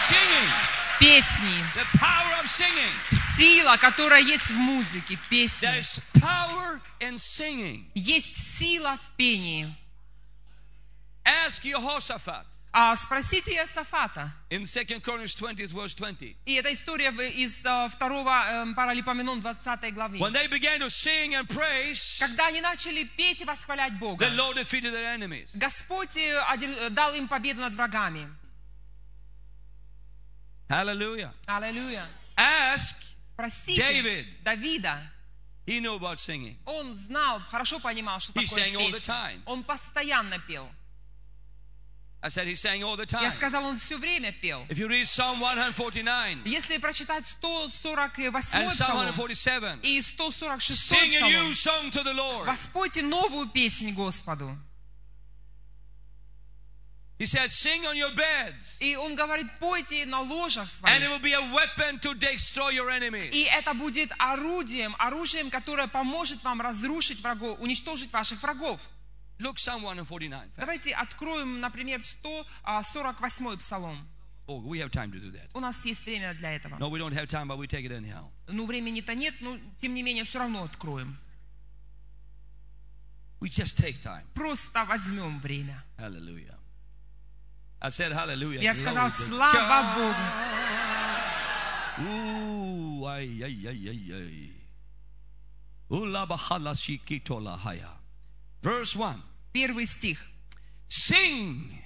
Singing. 0.06 0.69
Песни. 1.01 1.65
Сила, 3.35 3.75
которая 3.77 4.21
есть 4.21 4.51
в 4.51 4.53
музыке, 4.53 5.17
в 5.17 5.29
песне. 5.29 5.83
Есть 7.95 8.57
сила 8.57 8.97
в 8.97 9.17
пении. 9.17 9.75
А 12.73 12.95
спросите 12.95 13.51
Иосафата. 13.55 14.31
In 14.51 14.65
2 14.65 14.99
Chronicles 14.99 15.35
20, 15.35 15.71
verse 15.71 15.95
20. 15.97 16.37
И 16.45 16.53
эта 16.53 16.71
история 16.71 17.09
из 17.29 17.65
э, 17.65 17.89
второго 17.89 18.43
э, 18.47 18.73
Паралипоменон 18.75 19.41
20 19.41 19.93
главы. 19.93 20.19
When 20.19 20.31
they 20.31 20.47
began 20.47 20.79
to 20.79 20.87
sing 20.89 21.33
and 21.33 21.47
praise, 21.47 22.19
Когда 22.19 22.47
они 22.47 22.61
начали 22.61 23.03
петь 23.03 23.41
и 23.41 23.45
восхвалять 23.45 23.97
Бога, 23.97 24.27
the 24.27 24.35
Lord 24.35 24.55
defeated 24.55 24.93
their 24.93 25.17
enemies. 25.17 25.49
Господь 25.55 26.15
э, 26.15 26.89
дал 26.91 27.13
им 27.15 27.27
победу 27.27 27.59
над 27.59 27.73
врагами. 27.73 28.29
Hallelujah. 30.71 31.33
Аллилуйя. 31.47 32.07
Ask. 32.37 32.95
Спросите 33.33 33.81
David. 33.81 34.25
Давида. 34.43 35.11
He 35.65 35.79
knew 35.79 35.95
about 35.95 36.17
singing. 36.17 36.57
Он 36.65 36.93
знал, 36.95 37.41
хорошо 37.49 37.79
понимал, 37.79 38.19
что 38.19 38.31
He 38.33 38.45
такое 38.45 38.63
sang 38.63 38.75
all 38.75 38.91
the 38.91 38.99
time. 38.99 39.41
Он 39.45 39.63
постоянно 39.63 40.39
пел. 40.39 40.69
I 42.23 42.29
said 42.29 42.45
he 42.47 42.55
sang 42.55 42.83
all 42.83 42.95
the 42.95 43.05
time. 43.05 43.23
Я 43.23 43.31
сказал, 43.31 43.65
он 43.65 43.77
все 43.77 43.97
время 43.97 44.31
пел. 44.31 44.65
If 44.69 44.77
you 44.77 44.87
read 44.87 45.07
Psalm 45.07 45.39
149 45.39 46.45
Если 46.45 46.77
прочитать 46.77 47.27
148 47.27 48.31
and 48.53 48.67
Psalm 48.67 48.69
псалом 48.69 49.13
147, 49.13 49.79
и 49.81 50.01
146 50.01 50.91
sing 50.91 51.15
a 51.15 51.21
new 51.21 51.51
псалом, 51.51 52.45
воспойте 52.45 53.01
новую 53.01 53.49
песнь 53.49 53.91
Господу. 53.91 54.55
He 57.21 57.27
said, 57.27 57.51
sing 57.51 57.85
on 57.85 57.95
your 57.95 58.11
beds, 58.15 58.77
И 58.79 58.95
он 58.95 59.15
говорит, 59.15 59.45
пойте 59.59 60.07
на 60.07 60.21
ложах 60.21 60.67
and 60.81 61.03
it 61.03 61.05
своих. 61.05 61.09
will 61.11 61.19
be 61.19 61.33
a 61.33 61.53
weapon 61.53 61.99
to 61.99 62.15
destroy 62.15 62.71
your 62.71 62.89
enemies. 62.89 63.29
И 63.31 63.43
это 63.43 63.75
будет 63.75 64.11
орудием, 64.17 64.95
оружием, 64.97 65.51
которое 65.51 65.87
поможет 65.87 66.43
вам 66.43 66.61
разрушить 66.61 67.21
врагов, 67.21 67.59
уничтожить 67.59 68.11
ваших 68.11 68.41
врагов. 68.41 68.81
Look, 69.37 69.57
Psalm 69.57 69.81
149. 69.81 70.55
Давайте 70.57 70.95
откроем, 70.95 71.59
например, 71.59 72.03
148 72.03 73.57
псалом. 73.57 74.07
Oh, 74.47 74.59
we 74.59 74.79
have 74.79 74.89
time 74.89 75.11
to 75.11 75.19
do 75.19 75.31
that. 75.31 75.47
У 75.53 75.59
нас 75.59 75.85
есть 75.85 76.03
время 76.07 76.33
для 76.33 76.55
этого. 76.55 76.79
No, 76.79 76.89
we 76.89 76.97
don't 76.97 77.13
have 77.13 77.27
time, 77.27 77.47
but 77.47 77.59
we 77.59 77.67
take 77.67 77.85
it 77.85 77.91
anyhow. 77.91 78.31
Ну, 78.47 78.65
времени-то 78.65 79.13
нет, 79.13 79.35
но 79.41 79.59
тем 79.77 79.93
не 79.93 80.01
менее 80.01 80.23
все 80.23 80.39
равно 80.39 80.63
откроем. 80.63 81.19
We 83.39 83.49
just 83.49 83.77
take 83.77 84.01
time. 84.01 84.25
Просто 84.33 84.83
возьмем 84.85 85.39
время. 85.39 85.83
Hallelujah. 85.99 86.57
I 87.80 87.90
said 87.90 88.12
hallelujah. 88.12 88.60
Я 88.62 88.72
Glory 88.72 88.82
сказал, 88.82 89.08
to 89.08 89.28
слава 89.28 89.94
Богу. 89.96 90.16
Ooh, 91.98 93.06
ay, 93.06 93.42
ay, 93.42 93.68
ay, 93.68 93.88
ay, 93.88 94.12
ay. 94.12 94.50
Ula 95.90 96.26
bahala 96.26 96.74
shikitola 96.74 97.58
haya. 97.58 97.88
Verse 98.62 98.96
1. 98.96 99.22
Первый 99.52 99.86
стих. 99.86 100.18
Sing, 100.88 101.78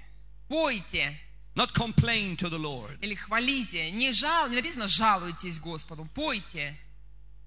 Пойте 0.48 1.14
not 1.54 1.72
complain 1.74 2.36
to 2.36 2.48
the 2.48 2.58
Lord. 2.58 2.98
или 3.02 3.14
хвалите. 3.14 3.90
Не, 3.92 4.12
жал, 4.12 4.48
не 4.48 4.56
написано 4.56 4.88
жалуйтесь 4.88 5.58
Господу. 5.58 6.08
Пойте. 6.14 6.76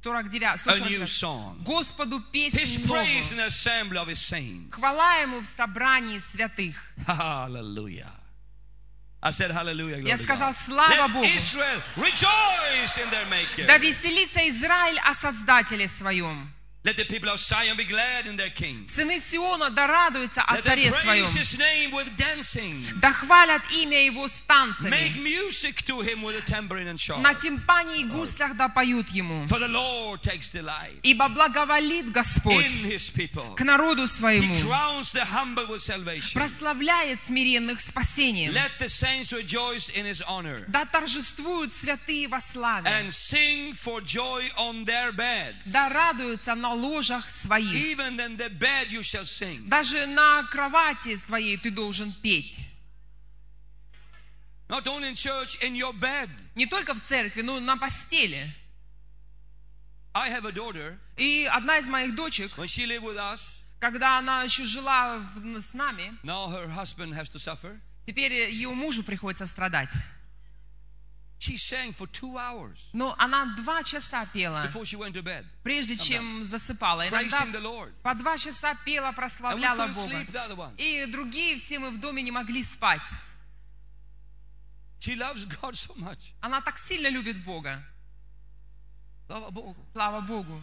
49, 0.01 0.43
A 0.67 0.79
new 0.89 1.05
149. 1.05 1.07
song. 1.09 1.63
Господу 1.63 2.19
His 2.19 2.51
песнь 2.51 2.85
praise 2.85 3.31
in 3.31 3.37
новую. 3.37 3.37
the 3.37 3.45
assembly 3.47 3.97
of 3.97 4.07
his 4.09 4.19
saints. 4.21 4.73
Хвала 4.75 5.21
Ему 5.21 5.39
в 5.41 5.45
собрании 5.45 6.19
святых. 6.19 6.75
Hallelujah. 7.07 8.11
I 9.20 9.30
said 9.32 9.50
hallelujah. 9.50 9.96
glory 9.96 10.08
Я 10.08 10.16
сказал, 10.16 10.54
слава 10.54 11.08
Let 11.08 11.12
Богу. 11.12 11.24
Israel 11.24 11.82
rejoice 11.96 12.98
in 12.98 13.10
their 13.10 13.26
maker. 13.28 13.66
Да 13.66 13.78
веселится 13.78 14.48
Израиль 14.48 14.98
о 15.04 15.14
Создателе 15.14 15.88
своем. 15.88 16.52
Let 16.88 16.96
the 16.96 17.04
people 17.04 17.28
of 17.28 17.38
Zion 17.38 17.76
be 17.76 17.84
glad 17.84 18.26
in 18.26 18.38
their 18.38 18.48
king. 18.48 18.86
Сыны 18.86 19.20
Сиона 19.20 19.68
да 19.68 19.86
радуются 19.86 20.40
о 20.40 20.56
Let 20.56 20.62
царе 20.64 20.90
своем. 20.90 21.26
his 21.26 21.58
name 21.58 21.90
with 21.92 22.16
dancing. 22.16 22.82
Да 22.98 23.12
хвалят 23.12 23.60
имя 23.72 24.06
Его 24.06 24.26
с 24.26 24.40
Make 24.40 24.46
танцами. 24.48 25.12
music 25.18 25.82
to 25.84 26.00
him 26.00 26.22
with 26.22 26.34
a 26.36 26.40
tambourine 26.40 26.86
and 26.88 26.98
shawl. 26.98 27.18
На 27.20 27.34
тимпане 27.34 28.00
и 28.00 28.04
гуслях 28.04 28.56
да 28.56 28.70
поют 28.70 29.10
Ему. 29.10 29.46
For 29.48 29.58
the 29.58 29.68
Lord 29.68 30.22
takes 30.22 30.48
delight 30.50 30.98
Ибо 31.02 31.28
благоволит 31.28 32.06
in 32.06 32.12
Господь 32.12 32.64
his 32.64 33.10
people. 33.10 33.54
к 33.54 33.60
народу 33.62 34.04
He 34.04 34.08
своему. 34.08 34.54
crowns 34.66 35.12
the 35.12 35.26
humble 35.26 35.66
with 35.66 35.82
salvation. 35.82 36.32
Прославляет 36.40 37.22
смиренных 37.22 37.82
спасением. 37.82 38.54
Let 38.54 38.78
the 38.78 38.88
saints 38.88 39.30
rejoice 39.30 39.90
in 39.90 40.06
his 40.06 40.22
honor 40.26 40.64
Да 40.68 40.86
торжествуют 40.86 41.74
святые 41.74 42.28
во 42.28 42.40
славе. 42.40 42.86
and 42.88 43.12
sing 43.12 43.74
for 43.74 44.00
joy 44.00 44.48
on 44.56 44.86
their 44.86 45.12
beds. 45.12 45.70
Да 45.70 45.90
радуются 45.90 46.54
на 46.54 46.77
ложах 46.80 47.28
своих. 47.30 47.96
Даже 49.68 50.06
на 50.06 50.42
кровати 50.44 51.16
твоей 51.16 51.56
ты 51.56 51.70
должен 51.70 52.12
петь. 52.12 52.60
Not 54.68 54.84
only 54.86 55.08
in 55.10 55.14
church, 55.14 55.58
in 55.62 55.74
your 55.74 55.92
bed. 55.92 56.28
Не 56.54 56.66
только 56.66 56.94
в 56.94 57.00
церкви, 57.00 57.42
но 57.42 57.58
на 57.60 57.76
постели. 57.76 58.52
I 60.14 60.30
have 60.30 60.44
a 60.46 60.52
daughter. 60.52 60.98
И 61.16 61.48
одна 61.50 61.78
из 61.78 61.88
моих 61.88 62.14
дочек, 62.14 62.52
When 62.58 62.66
she 62.66 62.84
lived 62.86 63.02
with 63.04 63.16
us, 63.16 63.60
когда 63.80 64.18
она 64.18 64.42
еще 64.42 64.64
жила 64.64 65.18
в- 65.18 65.60
с 65.60 65.72
нами, 65.74 66.12
now 66.22 66.48
her 66.48 66.66
husband 66.68 67.12
has 67.14 67.30
to 67.30 67.38
suffer. 67.38 67.80
теперь 68.06 68.32
ее 68.50 68.70
мужу 68.70 69.02
приходится 69.02 69.46
страдать. 69.46 69.90
She 71.40 71.56
sang 71.56 71.92
for 71.92 72.08
two 72.08 72.36
hours 72.36 72.90
Но 72.92 73.14
она 73.16 73.54
два 73.56 73.84
часа 73.84 74.26
пела, 74.26 74.64
before 74.66 74.84
she 74.84 74.96
went 74.98 75.12
to 75.14 75.22
bed, 75.22 75.44
прежде 75.62 75.96
чем 75.96 76.44
засыпала. 76.44 77.06
Иногда 77.06 77.42
praising 77.42 77.52
the 77.52 77.60
Lord. 77.60 77.92
по 78.02 78.12
два 78.14 78.36
часа 78.36 78.74
пела, 78.84 79.06
And 79.06 79.12
we 79.12 79.16
прославляла 79.16 79.86
couldn't 79.86 79.94
Бога. 79.94 80.08
sleep 80.08 80.32
the 80.32 80.40
other 80.48 80.56
one. 80.56 80.74
И 80.78 81.06
другие 81.06 81.56
все 81.58 81.78
мы 81.78 81.90
в 81.90 82.00
доме 82.00 82.22
не 82.22 82.32
могли 82.32 82.64
спать. 82.64 83.02
She 84.98 85.14
loves 85.14 85.46
God 85.46 85.74
so 85.74 85.94
much. 85.96 86.32
Она 86.40 86.60
так 86.60 86.76
сильно 86.78 87.08
любит 87.08 87.44
Бога. 87.44 87.84
Слава 89.28 89.50
Богу. 89.50 89.76
Слава 89.92 90.20
Богу. 90.20 90.60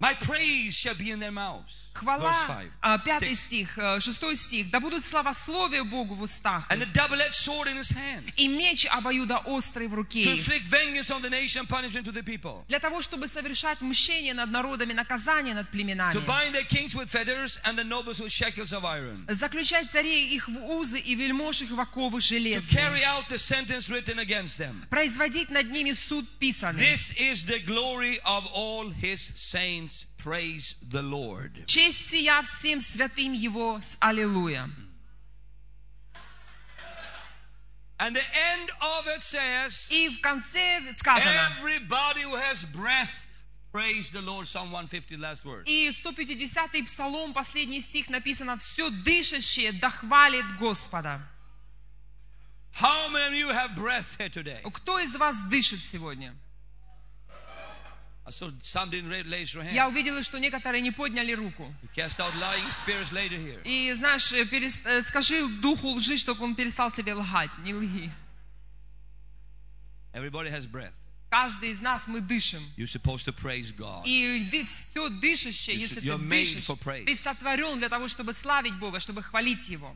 My 0.00 0.12
praise 0.12 0.74
shall 0.74 0.96
be 0.96 1.10
in 1.12 1.18
their 1.20 1.30
mouths. 1.30 1.80
Хвала, 1.94 2.32
Verse 2.32 2.46
5. 2.48 2.70
а, 2.82 2.98
пятый 2.98 3.30
Six. 3.30 3.38
стих, 3.46 3.78
э, 3.78 4.00
шестой 4.00 4.34
стих. 4.36 4.68
Да 4.70 4.80
будут 4.80 5.04
славословия 5.04 5.84
Богу 5.84 6.16
в 6.16 6.22
устах. 6.22 6.66
And 6.68 6.82
a 6.82 6.86
double-edged 6.86 7.32
sword 7.32 7.68
in 7.68 7.76
his 7.78 7.92
hand. 7.92 8.32
И 8.36 8.48
меч 8.48 8.84
обоюда 8.90 9.38
острый 9.46 9.86
в 9.86 9.92
To 9.92 9.96
руке. 9.96 10.20
их. 10.22 10.40
inflict 10.46 10.64
vengeance 10.64 11.10
on 11.12 11.22
the 11.22 11.30
nation, 11.30 11.64
punishment 11.66 12.04
to 12.04 12.12
the 12.12 12.24
people. 12.24 12.64
Для 12.68 12.80
того, 12.80 13.00
чтобы 13.00 13.28
совершать 13.28 13.80
мщение 13.80 14.34
над 14.34 14.50
народами, 14.50 14.92
наказание 14.92 15.54
над 15.54 15.68
To 15.68 15.70
племенами. 15.70 16.26
bind 16.26 16.52
their 16.52 16.64
kings 16.66 16.94
with 16.96 17.08
fetters 17.08 17.60
and 17.64 17.78
the 17.78 17.84
nobles 17.84 18.20
with 18.20 18.32
shackles 18.32 18.72
of 18.72 18.84
iron. 18.84 19.24
Заключать 19.30 19.90
царей 19.92 20.26
их 20.34 20.48
в 20.48 20.58
узы 20.70 20.98
и 20.98 21.14
вельмож 21.14 21.62
их 21.62 21.70
в 21.70 21.80
оковы 21.80 22.18
To 22.18 22.20
железные. 22.20 22.68
carry 22.76 23.04
out 23.04 23.28
the 23.28 23.38
sentence 23.38 23.88
written 23.88 24.18
against 24.18 24.58
them. 24.58 24.84
Производить 24.90 25.48
над 25.50 25.70
ними 25.70 25.92
суд 25.92 26.28
писанный. 26.40 26.80
This 26.82 27.14
is 27.16 27.44
the 27.46 27.60
glory 27.64 28.18
of 28.24 28.44
all 28.52 28.90
his 28.90 29.32
saints. 29.36 29.87
Praise 30.23 30.75
the 30.91 31.01
Lord. 31.01 31.65
Честь 31.65 32.09
сия 32.09 32.41
всем 32.41 32.81
святым 32.81 33.31
Его 33.33 33.79
с 33.81 33.97
Аллилуйя. 34.01 34.69
And 37.99 38.15
the 38.15 38.23
end 38.33 38.69
of 38.81 39.07
it 39.07 39.23
says, 39.23 39.89
И 39.91 40.09
в 40.09 40.21
конце 40.21 40.81
сказано, 40.93 41.51
Everybody 41.59 42.21
who 42.23 42.35
has 42.35 42.63
breath, 42.63 43.27
praise 43.73 44.11
the 44.11 44.21
Lord. 44.21 44.47
Psalm 44.47 44.71
150, 44.71 45.17
last 45.17 45.43
word. 45.45 45.63
и 45.65 45.89
150-й 45.89 46.83
псалом, 46.83 47.33
последний 47.33 47.81
стих 47.81 48.09
написано, 48.09 48.57
«Все 48.57 48.89
дышащее 48.89 49.73
да 49.73 49.89
хвалит 49.89 50.45
Господа». 50.57 51.21
How 52.73 53.09
many 53.09 53.41
of 53.41 53.47
you 53.47 53.49
have 53.49 53.75
breath 53.75 54.17
here 54.17 54.29
today? 54.29 54.61
Кто 54.71 54.99
из 54.99 55.15
вас 55.15 55.41
дышит 55.49 55.81
сегодня? 55.81 56.35
I 57.29 57.29
saw 57.29 57.35
some 57.35 57.35
didn't 57.35 57.47
ra- 57.47 57.47
raise 57.49 57.87
your 57.89 58.15
hand. 58.15 58.18
Я 59.71 59.87
увидела, 59.87 60.21
что 60.23 60.39
некоторые 60.39 60.81
не 60.81 60.91
подняли 60.91 61.33
руку. 61.33 61.73
И 63.65 63.93
знаешь, 63.95 64.31
э, 64.33 64.43
перест- 64.45 64.85
э, 64.85 65.01
скажи 65.01 65.47
духу 65.61 65.89
лжи, 65.89 66.17
чтобы 66.17 66.43
он 66.43 66.55
перестал 66.55 66.91
тебе 66.91 67.13
лгать. 67.13 67.51
Не 67.63 67.73
лги. 67.73 68.11
Everybody 70.13 70.49
has 70.51 70.65
breath. 70.65 70.93
Каждый 71.29 71.69
из 71.69 71.81
нас 71.81 72.07
мы 72.07 72.21
дышим. 72.21 72.61
You're 72.75 72.87
supposed 72.87 73.25
to 73.25 73.31
praise 73.31 73.71
God. 73.71 74.03
И 74.05 74.49
все 74.65 75.09
дышащее, 75.09 75.75
You 75.75 75.79
если 75.79 75.99
ты 76.01 76.07
you're 76.07 76.17
дышишь, 76.27 76.65
ты 77.05 77.15
сотворен 77.15 77.77
для 77.77 77.89
того, 77.89 78.07
чтобы 78.07 78.33
славить 78.33 78.73
Бога, 78.79 78.99
чтобы 78.99 79.21
хвалить 79.21 79.69
Его. 79.69 79.95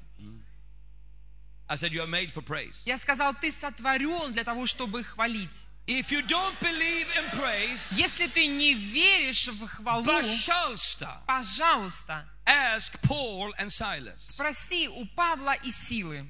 Praise. 2.46 2.76
Я 2.86 3.00
сказал, 3.00 3.34
ты 3.34 3.52
сотворен 3.52 4.32
для 4.34 4.44
того, 4.44 4.68
чтобы 4.68 5.04
хвалить. 5.04 5.64
If 5.86 6.12
you 6.12 6.22
don't 6.22 6.58
believe 6.62 7.08
in 7.18 7.30
praise, 7.38 7.92
Если 7.98 8.28
ты 8.28 8.48
не 8.48 8.74
веришь 8.74 9.48
в 9.50 9.68
хвалу, 9.68 10.06
пожалуйста, 10.06 11.22
пожалуйста, 11.28 12.26
ask 12.46 12.98
Paul 13.02 13.52
and 13.60 13.70
Silas. 13.70 14.30
спроси 14.30 14.88
у 14.88 15.06
Павла 15.08 15.56
и 15.56 15.72
Силы. 15.72 16.30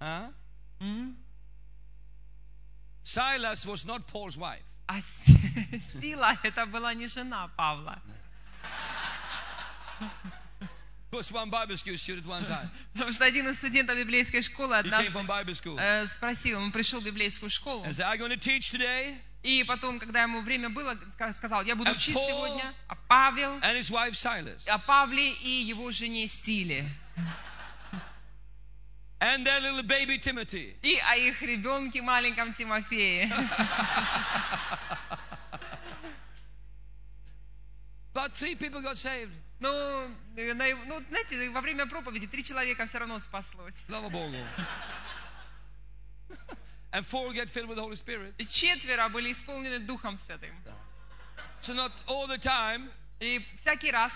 Huh? 0.00 0.32
Silas 3.02 3.66
was 3.66 3.84
not 3.84 4.06
Paul's 4.06 4.38
wife. 4.38 4.64
А 4.86 5.00
Сила 6.00 6.38
это 6.42 6.64
была 6.66 6.94
не 6.94 7.06
жена 7.06 7.48
Павла. 7.56 8.02
Потому 12.92 13.12
что 13.12 13.24
один 13.24 13.48
из 13.48 13.56
студентов 13.56 13.96
библейской 13.96 14.42
школы 14.42 14.76
однажды 14.76 15.12
э, 15.78 16.06
спросил, 16.06 16.60
он 16.60 16.72
пришел 16.72 17.00
в 17.00 17.04
библейскую 17.04 17.50
школу, 17.50 17.84
и 19.42 19.62
потом, 19.64 19.98
когда 19.98 20.22
ему 20.22 20.40
время 20.40 20.70
было, 20.70 20.94
ска- 21.18 21.32
сказал, 21.34 21.62
я 21.64 21.76
буду 21.76 21.90
учить 21.90 22.16
сегодня 22.16 22.72
о 22.88 22.94
Павел, 22.94 23.58
wife 23.90 24.12
Silas. 24.12 24.66
о 24.68 24.78
Павле 24.78 25.32
и 25.32 25.50
его 25.50 25.90
жене 25.90 26.26
Силе, 26.28 26.88
And 29.20 29.44
their 29.46 29.60
little 29.60 29.82
baby 29.82 30.18
Timothy. 30.18 30.76
и 30.82 30.98
о 30.98 31.16
их 31.16 31.40
ребенке 31.42 32.02
маленьком 32.02 32.52
Тимофее. 32.52 33.30
But 38.14 38.32
three 38.32 38.54
people 38.54 38.80
got 38.80 38.96
saved. 38.96 39.32
Ну, 39.64 40.10
э, 40.36 40.52
на 40.52 40.66
ну, 40.84 41.02
знаете, 41.08 41.48
во 41.48 41.62
время 41.62 41.86
проповеди 41.86 42.26
три 42.26 42.44
человека 42.44 42.84
все 42.84 42.98
равно 42.98 43.18
спаслось. 43.18 43.74
Slava 43.88 44.10
Bogu. 44.10 44.36
and 46.92 47.06
four 47.06 47.32
get 47.32 47.48
filled 47.48 47.68
with 47.68 47.76
the 47.76 47.82
Holy 47.82 47.96
Spirit. 47.96 48.34
И 48.36 48.46
четверо 48.46 49.08
были 49.08 49.32
исполнены 49.32 49.78
Духом 49.78 50.18
Святым. 50.18 50.54
So 51.62 51.72
not 51.72 51.92
all 52.06 52.26
the 52.26 52.38
time, 52.38 52.90
И 53.20 53.42
всякий 53.58 53.90
раз, 53.90 54.12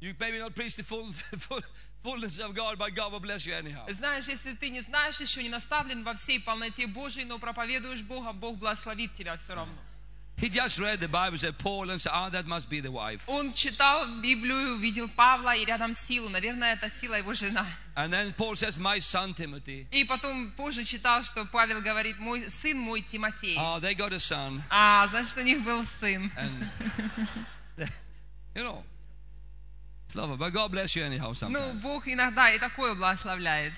you 0.00 0.16
maybe 0.18 0.40
not 0.40 0.52
preach 0.52 0.74
the 0.74 0.82
full, 0.82 1.12
full 1.38 1.62
fullness 2.02 2.40
of 2.40 2.54
God, 2.56 2.76
but 2.76 2.92
God 2.92 3.12
will 3.12 3.20
bless 3.20 3.46
you 3.46 3.54
anyhow. 3.54 3.88
знаешь, 3.92 4.26
если 4.26 4.56
ты 4.56 4.68
не 4.70 4.80
знаешь, 4.80 5.20
еще 5.20 5.44
не 5.44 5.48
наставлен 5.48 6.02
во 6.02 6.14
всей 6.14 6.40
полноте 6.40 6.88
Божией, 6.88 7.24
но 7.24 7.38
проповедуешь 7.38 8.02
Бога, 8.02 8.32
Бог 8.32 8.58
благословит 8.58 9.14
тебя 9.14 9.36
все 9.36 9.54
равно. 9.54 9.78
He 10.36 10.48
just 10.48 10.80
read 10.80 10.98
the 10.98 11.06
Bible, 11.06 11.38
said 11.38 11.58
Paul, 11.58 11.90
and 11.90 12.00
said, 12.00 12.10
ah, 12.12 12.28
that 12.28 12.46
must 12.46 12.68
be 12.68 12.80
the 12.80 12.90
wife. 12.90 13.22
Он 13.28 13.52
читал 13.52 14.06
Библию, 14.20 14.76
видел 14.76 15.08
Павла 15.08 15.54
и 15.54 15.64
рядом 15.64 15.94
Силу. 15.94 16.28
Наверное, 16.28 16.74
это 16.74 16.90
Сила 16.90 17.14
его 17.14 17.32
жена. 17.34 17.64
And 17.96 18.12
then 18.12 18.32
Paul 18.36 18.56
says, 18.56 18.76
my 18.76 18.98
son 18.98 19.32
Timothy. 19.32 19.86
И 19.92 20.04
потом 20.04 20.50
позже 20.56 20.82
читал, 20.84 21.22
что 21.22 21.44
Павел 21.44 21.80
говорит, 21.80 22.18
мой 22.18 22.50
сын 22.50 22.76
мой 22.76 23.00
Тимофей. 23.02 23.56
Oh, 23.56 23.78
they 23.78 23.94
got 23.94 24.12
a 24.12 24.18
son. 24.18 24.60
А, 24.70 25.06
значит, 25.08 25.36
у 25.36 25.42
них 25.42 25.62
был 25.62 25.86
сын. 26.00 26.30
And, 26.36 26.68
you 28.56 28.62
know, 28.64 28.82
Slava, 30.08 30.36
but 30.36 30.52
God 30.52 30.70
bless 30.72 30.94
you 30.96 31.04
anyhow 31.04 31.28
Ну, 31.28 31.34
sometimes. 31.34 31.80
Бог 31.80 32.08
иногда 32.08 32.50
и 32.50 32.58
такое 32.58 32.94
благословляет. 32.94 33.72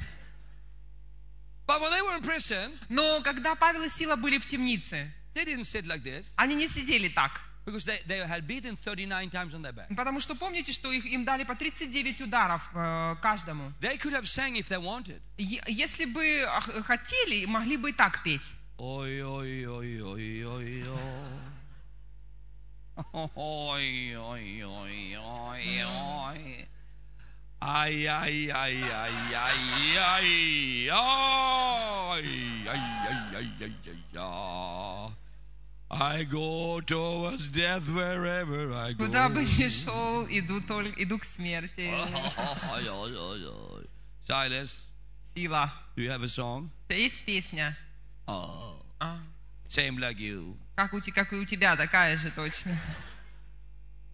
But 1.66 1.80
when 1.80 1.90
they 1.90 2.00
were 2.00 2.16
in 2.16 2.22
prison, 2.22 2.78
Но 2.88 3.20
когда 3.22 3.54
Павел 3.56 3.82
и 3.82 3.88
Сила 3.90 4.16
были 4.16 4.38
в 4.38 4.46
темнице, 4.46 5.12
they 5.36 5.44
didn't 5.44 5.66
sit 5.66 5.86
like 5.86 6.02
this 6.02 6.32
они 6.36 6.54
не 6.56 6.68
сидели 6.68 7.08
так. 7.08 7.40
because 7.66 7.84
they, 7.84 7.98
they 8.06 8.18
had 8.18 8.46
beaten 8.46 8.76
39 8.76 9.30
times 9.30 9.52
on 9.54 9.60
their 9.60 9.72
back. 9.72 9.88
Потому 9.94 10.20
что 10.20 10.34
помните, 10.36 10.72
что 10.72 10.90
их, 10.92 11.04
им 11.04 11.24
дали 11.24 11.42
по 11.44 11.54
39 11.54 12.20
ударов 12.22 12.70
э, 12.72 13.16
каждому. 13.20 13.72
They 13.80 13.98
could 13.98 14.14
have 14.14 14.26
sang 14.26 14.56
if 14.56 14.68
they 14.68 14.78
wanted. 14.78 15.20
Если 15.36 16.04
бы 16.04 16.46
хотели, 16.84 17.44
могли 17.44 17.76
бы 17.76 17.90
и 17.90 17.92
так 17.92 18.22
петь. 18.22 18.54
Oi, 18.78 19.20
oi, 19.20 19.66
oi, 19.66 20.00
oi, 20.00 20.44
oi, 20.44 20.84
oi. 20.86 21.16
Oi, 23.34 24.16
oi, 24.16 24.62
oi, 24.64 25.16
oi, 25.16 25.84
oi. 25.84 26.68
Ay, 27.58 28.06
ay, 28.06 28.50
ay, 28.50 28.52
ay, 28.52 28.82
ay, 28.92 29.16
ay, 29.34 29.88
ay, 29.96 30.08
ay, 30.08 30.90
ay, 30.90 32.30
ay, 32.66 32.80
ay, 33.34 33.48
ay, 33.72 33.94
ay. 34.14 34.75
I 35.98 36.24
go 36.24 36.80
towards 36.82 37.48
death 37.48 37.88
wherever 37.88 38.72
I 38.74 38.92
go. 38.92 39.06
Куда 39.06 39.28
бы 39.28 39.42
ни 39.44 39.68
шел, 39.68 40.26
иду, 40.28 40.60
только, 40.60 41.02
иду 41.02 41.18
к 41.18 41.24
смерти. 41.24 41.90
Ой, 42.72 42.88
ой, 42.88 43.16
ой, 43.16 43.46
ой. 43.48 43.86
Silas, 44.28 44.84
Сила. 45.34 45.72
do 45.96 46.02
you 46.02 46.10
have 46.10 46.22
a 46.22 46.28
song? 46.28 46.70
Есть 46.88 47.24
песня? 47.24 47.76
Oh, 48.26 48.82
А, 49.00 49.18
same 49.68 49.98
like 49.98 50.18
you. 50.18 50.56
как, 50.74 50.92
у, 50.92 51.00
как 51.00 51.32
и 51.32 51.36
у 51.36 51.44
тебя, 51.44 51.76
такая 51.76 52.16
же 52.18 52.30
точно. 52.30 52.78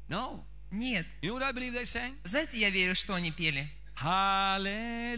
No. 0.09 0.45
Нет. 0.71 1.07
You 1.23 1.31
know 1.31 1.35
what 1.35 1.43
I 1.43 1.53
believe 1.53 1.73
they 1.75 1.85
sang? 1.85 2.15
Знаете, 2.25 2.59
я 2.59 2.71
верю, 2.71 2.95
что 2.95 3.15
они 3.15 3.31
пели. 3.33 3.69
Hallelujah. 3.97 5.13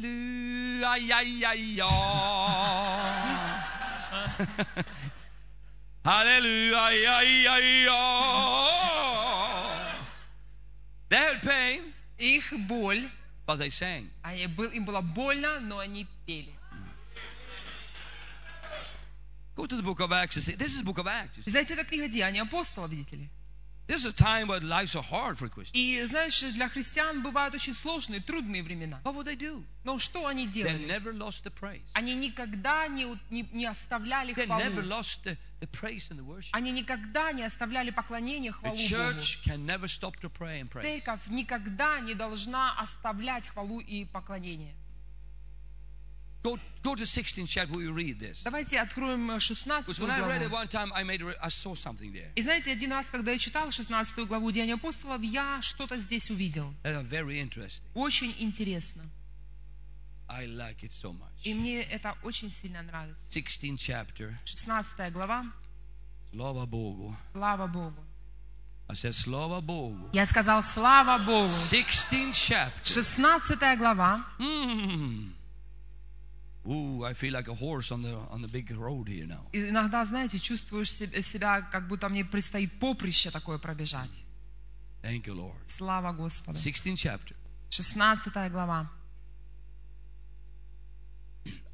Ay, 6.04 6.04
ay, 6.04 6.26
ay, 6.26 6.30
ay. 6.36 6.62
Hallelujah. 6.72 6.78
Ay, 6.78 7.06
ay, 7.06 7.48
ay, 7.48 7.88
ay. 7.90 7.96
They 11.10 11.18
had 11.18 11.42
pain, 11.42 11.94
Их 12.18 12.54
боль, 12.68 13.10
but 13.48 13.58
they 13.58 13.70
sang. 13.70 14.10
они 14.24 14.48
был, 14.48 14.70
им 14.72 14.86
было 14.86 15.02
больно, 15.02 15.60
но 15.60 15.80
они 15.80 16.06
пели. 16.26 16.54
Go 19.56 19.66
to 19.66 19.76
the 19.76 19.82
book 19.84 20.00
of 20.00 20.12
Acts. 20.14 20.38
and 20.38 20.44
see- 20.46 20.56
This 20.56 20.74
is 20.76 20.80
the 20.82 20.86
book 20.86 21.00
of 21.00 21.08
Acts. 21.08 21.38
Знаете, 21.46 21.74
это 21.74 21.84
книга 21.84 22.08
Деяний 22.08 22.40
апостола, 22.42 22.88
видите 22.88 23.16
ли? 23.18 23.30
This 23.87 23.97
is 23.97 24.07
a 24.07 24.13
time 24.15 24.49
where 24.49 24.61
lives 24.61 24.97
are 24.97 25.03
hard 25.03 25.37
for 25.37 25.47
Christians. 25.51 25.73
И 25.75 26.03
знаешь, 26.07 26.41
для 26.55 26.71
христиан 26.71 27.23
бывают 27.23 27.55
очень 27.55 27.75
сложные, 27.75 28.21
трудные 28.21 28.63
времена. 28.63 28.99
What 29.05 29.15
would 29.15 29.27
they 29.27 29.37
do? 29.37 29.63
Но 29.85 29.99
что 29.99 30.27
они 30.27 30.47
They 30.47 30.53
делали? 30.53 30.87
never 30.87 31.13
lost 31.13 31.45
the 31.45 31.51
praise. 31.53 31.83
Они 31.93 32.15
никогда 32.15 32.87
не, 32.89 33.05
не, 33.29 33.47
не 33.53 33.67
оставляли 33.67 34.35
They 34.35 34.47
хвалу. 34.47 34.63
never 34.63 34.83
lost 34.83 35.25
the, 35.25 35.37
the 35.61 35.67
praise 35.71 36.11
and 36.11 36.19
the 36.19 36.25
worship. 36.25 36.49
Они 36.53 36.73
никогда 36.73 37.31
не 37.33 37.43
оставляли 37.43 37.91
поклонение 37.91 38.53
The 38.53 38.55
хвалу 38.55 38.75
Богу. 38.75 38.89
church 38.89 39.45
can 39.45 39.67
never 39.67 39.87
stop 39.87 40.19
to 40.23 40.31
pray 40.31 40.63
and 40.63 40.71
praise. 40.71 41.01
Церковь 41.03 41.21
никогда 41.29 42.01
не 42.01 42.15
должна 42.15 42.79
оставлять 42.81 43.47
хвалу 43.49 43.81
и 43.81 44.07
поклонение. 44.07 44.75
Go, 46.45 46.59
go 46.83 46.95
to 46.95 47.05
16th 47.05 47.49
chapter 47.49 47.81
you 47.81 47.91
read 47.95 48.21
this. 48.21 48.43
Давайте 48.45 48.79
откроем 48.79 49.41
16 49.41 49.87
Because 49.87 49.99
when 49.99 50.11
I 50.11 50.21
read 50.21 50.43
it 50.43 50.51
главу. 50.51 52.33
И 52.37 52.43
знаете, 52.43 52.71
один 52.71 52.93
раз, 52.93 53.11
когда 53.11 53.33
я 53.33 53.39
читал 53.39 53.71
16 53.71 54.27
главу 54.29 54.51
Деяния 54.51 54.75
апостолов, 54.75 55.23
я 55.23 55.63
что-то 55.63 55.99
здесь 55.99 56.31
увидел. 56.31 56.75
Очень 57.95 58.35
интересно. 58.39 59.05
I 60.29 60.47
like 60.47 60.81
it 60.83 60.91
so 60.91 61.13
much. 61.13 61.45
И 61.45 61.55
мне 61.55 61.83
это 61.83 62.15
очень 62.23 62.51
сильно 62.51 62.83
нравится. 62.83 63.23
16th 63.31 63.79
chapter. 63.79 64.35
16 64.45 65.13
глава. 65.13 65.47
Slava 66.35 66.67
Bogu. 66.67 67.17
Слава 67.33 67.67
Богу. 67.67 68.05
I 68.87 68.95
said 68.95 69.13
Slava 69.13 69.63
Bogu. 69.63 70.11
Я 70.13 70.27
сказал, 70.27 70.63
слава 70.63 71.17
Богу. 71.25 71.49
16th 71.49 72.33
chapter. 72.33 72.85
16 72.85 73.79
глава. 73.79 74.27
Hmm. 74.39 75.33
Ooh, 76.67 77.05
I 77.05 77.13
feel 77.13 77.33
like 77.35 77.49
a 77.49 77.55
horse 77.55 77.93
on 77.93 78.01
the 78.03 78.15
on 78.31 78.41
the 78.41 78.49
big 78.49 78.71
road 78.71 79.07
here 79.09 79.27
now. 79.27 79.47
И 79.53 79.69
иногда, 79.69 80.03
знаете, 80.05 80.39
чувствуешь 80.39 80.91
се- 80.91 81.23
себя, 81.23 81.61
как 81.61 81.87
будто 81.89 82.09
мне 82.09 82.25
предстоит 82.25 82.79
поприще 82.79 83.31
такое 83.31 83.59
пробежать. 83.59 84.25
Thank 85.03 85.27
you, 85.27 85.35
Lord. 85.35 85.57
Слава 85.67 86.13
Господу. 86.13 86.57
16th 86.59 86.97
chapter. 86.97 87.37
16 87.71 88.51
глава. 88.51 88.91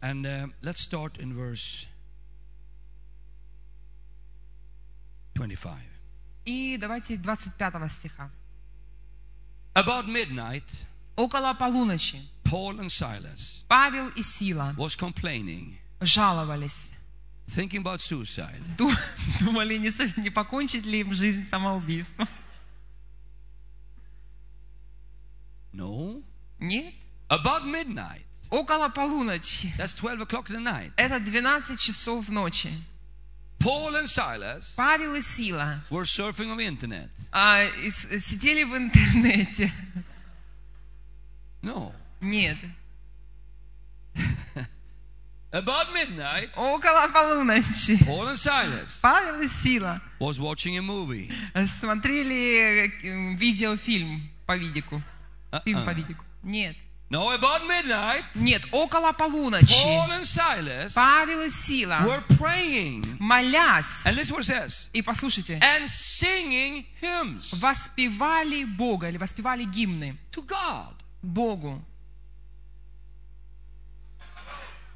And 0.03 0.26
uh, 0.26 0.48
let's 0.62 0.81
start 0.81 1.18
in 1.18 1.33
verse 1.33 1.87
25. 5.35 5.79
И 6.46 6.76
давайте 6.79 7.16
25 7.16 7.88
стиха. 7.92 8.31
About 9.74 10.07
midnight, 10.09 10.85
Около 11.21 11.53
полуночи 11.55 12.19
Paul 12.45 12.79
and 12.81 12.89
Silas 12.91 13.63
Павел 13.69 14.09
и 14.17 14.23
Сила 14.23 14.75
was 14.79 14.97
complaining, 14.97 15.77
жаловались. 16.01 16.91
thinking 17.47 17.83
about 17.83 18.01
suicide. 18.01 18.61
Ду- 18.79 18.91
Думали, 19.41 19.77
не, 19.77 19.91
не 20.23 20.31
покончить 20.31 20.87
ли 20.87 21.01
им 21.01 21.15
жизнь 21.15 21.47
самоубийством. 21.47 22.27
No. 25.73 26.23
Нет. 26.59 26.95
About 27.29 27.65
midnight. 27.65 28.23
Около 28.51 28.89
полуночи. 28.89 29.73
That's 29.77 29.95
12 29.95 30.23
o'clock 30.23 30.49
in 30.51 30.57
the 30.57 30.61
night. 30.63 30.93
Это 30.97 31.21
12 31.21 31.79
часов 31.79 32.29
ночи. 32.29 32.71
Paul 33.59 33.95
and 33.95 34.09
Silas 34.09 34.73
Павел 34.75 35.15
и 35.15 35.21
Сила 35.21 35.83
were 35.91 36.05
surfing 36.07 36.49
on 36.51 36.57
the 36.57 36.67
internet. 36.67 37.11
а, 37.31 37.65
и 37.85 37.91
сидели 37.91 38.65
в 38.65 38.75
интернете. 38.75 39.71
No. 41.62 41.92
Нет. 42.20 42.57
About 45.53 45.92
midnight, 45.92 46.49
Около 46.57 47.09
полуночи. 47.12 47.99
Paul 48.05 48.29
and 48.29 48.37
Silas 48.37 49.01
Павел 49.03 49.40
и 49.40 49.49
Сила 49.49 50.01
was 50.20 50.38
watching 50.38 50.77
a 50.79 50.81
movie. 50.83 51.29
смотрели 51.66 52.88
э, 53.03 53.35
видеофильм 53.37 54.31
по 54.46 54.57
видику. 54.57 55.03
Фильм 55.64 55.85
по 55.85 55.90
Uh-uh. 55.90 55.94
видику. 55.94 56.25
Нет. 56.44 56.77
No, 57.11 57.33
about 57.33 57.66
midnight, 57.66 58.23
Нет, 58.37 58.62
около 58.70 59.11
полуночи. 59.12 59.83
Paul 59.85 60.11
and 60.20 60.25
Silas 60.25 60.94
Павел 60.94 61.40
и 61.40 61.51
Сила, 61.51 61.99
were 62.05 62.23
praying. 62.38 63.16
молясь, 63.18 64.07
And 64.07 64.14
listen 64.14 64.37
what 64.37 64.42
it 64.42 64.46
says. 64.46 64.88
и 64.92 65.03
послушайте, 65.03 65.59
And 65.61 65.88
singing 65.88 66.87
hymns 67.03 67.53
воспевали 67.59 68.62
Бога 68.62 69.09
или 69.09 69.16
воспевали 69.16 69.64
гимны 69.64 70.16
to 70.31 70.46
God. 70.46 70.94
Богу. 71.23 71.83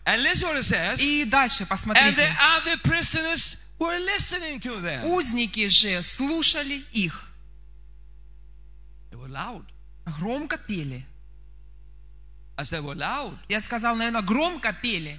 And 0.06 0.22
listen 0.22 0.48
what 0.48 0.56
it 0.58 0.64
says. 0.64 1.00
И 1.00 1.24
дальше 1.24 1.62
And 1.62 1.66
the 1.66 1.74
посмотрите. 1.74 2.36
other 2.40 2.76
prisoners 2.78 3.56
were 3.78 3.98
listening 3.98 4.60
to 4.60 4.78
them. 4.80 5.04
Узники 5.06 5.68
же 5.68 6.02
слушали 6.02 6.84
их. 6.92 7.30
They 9.10 9.16
were 9.16 9.28
loud. 9.28 9.64
Громко 10.20 10.58
пели. 10.58 11.04
As 12.56 12.70
they 12.70 12.80
were 12.80 12.94
loud, 12.94 13.36
Я 13.48 13.60
сказал, 13.60 13.96
наверное, 13.96 14.22
громко 14.22 14.72
пели. 14.72 15.18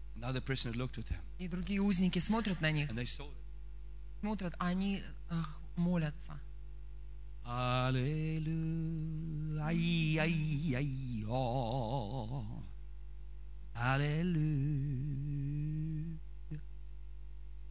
them 0.00 0.09
И 1.38 1.48
другие 1.48 1.80
узники 1.80 2.18
смотрят 2.18 2.60
на 2.60 2.70
них, 2.70 2.90
смотрят, 4.20 4.54
а 4.58 4.66
они 4.66 5.02
ах, 5.28 5.58
молятся. 5.76 6.38
Ay, 7.42 8.38
ay, 10.18 10.74
ay, 10.76 11.24
oh. 11.26 12.44
Hallelujah. 13.74 14.40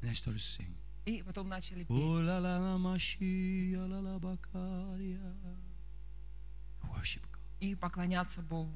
And 0.01 0.09
they 0.09 0.13
started 0.13 0.41
singing. 0.41 0.75
И 1.05 1.21
потом 1.23 1.49
начали 1.49 1.83
петь. 1.83 1.89
Oh. 1.89 2.19
Worship 6.83 7.21
God. 7.31 7.39
И 7.59 7.75
поклоняться 7.75 8.41
Богу. 8.41 8.73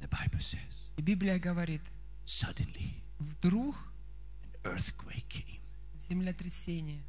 The 0.00 0.08
Bible 0.08 0.40
says, 0.40 0.88
Библия 0.96 1.38
говорит, 1.38 1.80
suddenly 2.24 3.02
вдруг 3.18 3.74
an 4.42 4.72
earthquake 4.72 5.28
came. 5.28 5.60
землетрясение. 5.98 7.02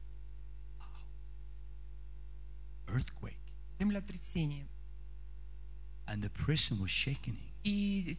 Earthquake. 2.88 3.36
Землетрясение. 3.80 4.66
And 6.08 6.24
the 6.24 6.30
prison 6.30 6.80
was 6.80 6.90
shaking. 6.90 7.38
И 7.64 8.16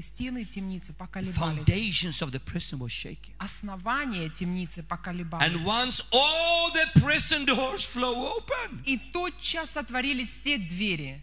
стены 0.00 0.44
темницы 0.46 0.92
поколебались. 0.94 1.34
foundations 1.36 2.22
of 2.22 2.30
the 2.32 2.38
prison 2.40 2.78
was 2.78 2.92
shaking. 2.92 3.34
Основание 3.38 4.30
темницы 4.30 4.78
And 4.78 4.88
поколебались. 4.88 5.66
once 5.66 6.00
all 6.12 6.70
the 6.72 6.86
prison 7.00 7.44
doors 7.44 7.84
flew 7.84 8.14
open, 8.14 8.82
И 8.86 8.96
тотчас 9.12 9.76
отворились 9.76 10.30
все 10.32 10.56
двери. 10.56 11.20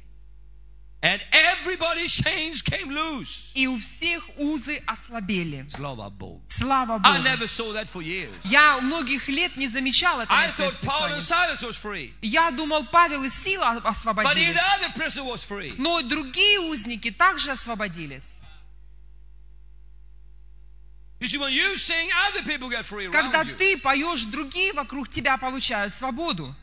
And 1.04 1.22
everybody's 1.34 2.14
chains 2.14 2.62
came 2.62 2.90
loose. 2.90 3.52
И 3.56 3.68
у 3.68 3.78
всех 3.78 4.24
узы 4.38 4.82
ослабели. 4.88 5.66
Slava 5.68 6.10
Bog. 6.10 6.42
Слава 6.48 6.96
I 7.04 7.18
Богу. 7.18 7.24
never 7.24 7.46
saw 7.48 7.74
that 7.74 7.90
for 7.90 8.02
years. 8.02 8.34
Я 8.46 8.80
многих 8.80 9.28
лет 9.28 9.58
не 9.58 9.68
замечал 9.68 10.22
это 10.22 10.34
I 10.34 10.48
thought 10.48 10.80
Paul 10.82 11.12
and. 11.12 11.22
Silas 11.22 11.62
was 11.62 11.76
free, 11.76 12.14
Я 12.22 12.52
думал, 12.52 12.86
Павел 12.86 13.24
и 13.24 13.30
Сила 13.30 13.82
but 13.84 13.86
освободились. 13.86 14.56
the 14.56 14.80
other 14.80 14.94
prison 14.96 15.26
was 15.26 15.44
free. 15.44 15.74
Но 15.78 16.02
другие 16.02 16.62
узники 16.62 17.12
также 17.12 17.52
освободились. 17.52 18.40
Когда 23.12 23.44
ты 23.46 23.78
поешь, 23.78 24.24
другие 24.26 24.74
вокруг 24.74 25.10
тебя 25.10 25.38
получают 25.38 25.94
свободу. 25.94 26.56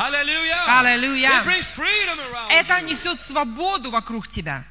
Around 0.00 1.20
Это 2.50 2.80
несет 2.80 3.20
свободу 3.20 3.90
вокруг 3.90 4.28
тебя. 4.28 4.64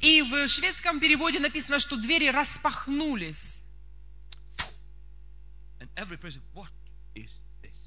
И 0.00 0.22
в 0.22 0.48
шведском 0.48 0.98
переводе 0.98 1.38
написано, 1.38 1.78
что 1.78 1.96
двери 1.96 2.28
распахнулись. 2.28 3.60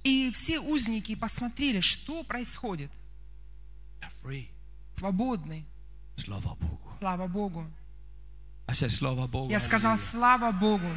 И 0.04 0.32
все 0.32 0.60
узники 0.60 1.15
посмотрели, 1.15 1.82
что 1.82 2.24
происходит. 2.24 2.91
Свободны. 4.96 5.65
Слава 6.15 6.56
Богу. 6.56 6.98
Slava 7.02 7.28
Bogu. 7.28 7.69
Я 9.52 9.60
сказал, 9.60 9.98
слава 9.98 10.52
Богу. 10.52 10.89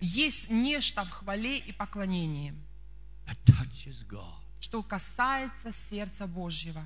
Есть 0.00 0.50
нечто 0.50 1.04
в 1.04 1.10
хвале 1.10 1.58
и 1.58 1.72
поклонении, 1.72 2.54
that 3.26 3.36
touches 3.44 4.06
God. 4.06 4.44
что 4.60 4.82
касается 4.82 5.72
сердца 5.72 6.26
Божьего. 6.26 6.84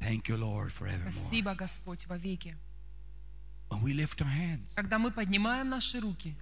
Thank 0.00 0.28
you, 0.28 0.36
Lord, 0.36 0.70
forevermore. 0.70 1.12
Спасибо, 1.12 1.54
Господь, 1.54 2.06
we 3.82 3.94
our 4.20 4.28
hands, 4.28 4.70
Когда 4.74 4.98
мы 4.98 5.10
поднимаем 5.10 5.68
наши 5.68 6.00
руки, 6.00 6.34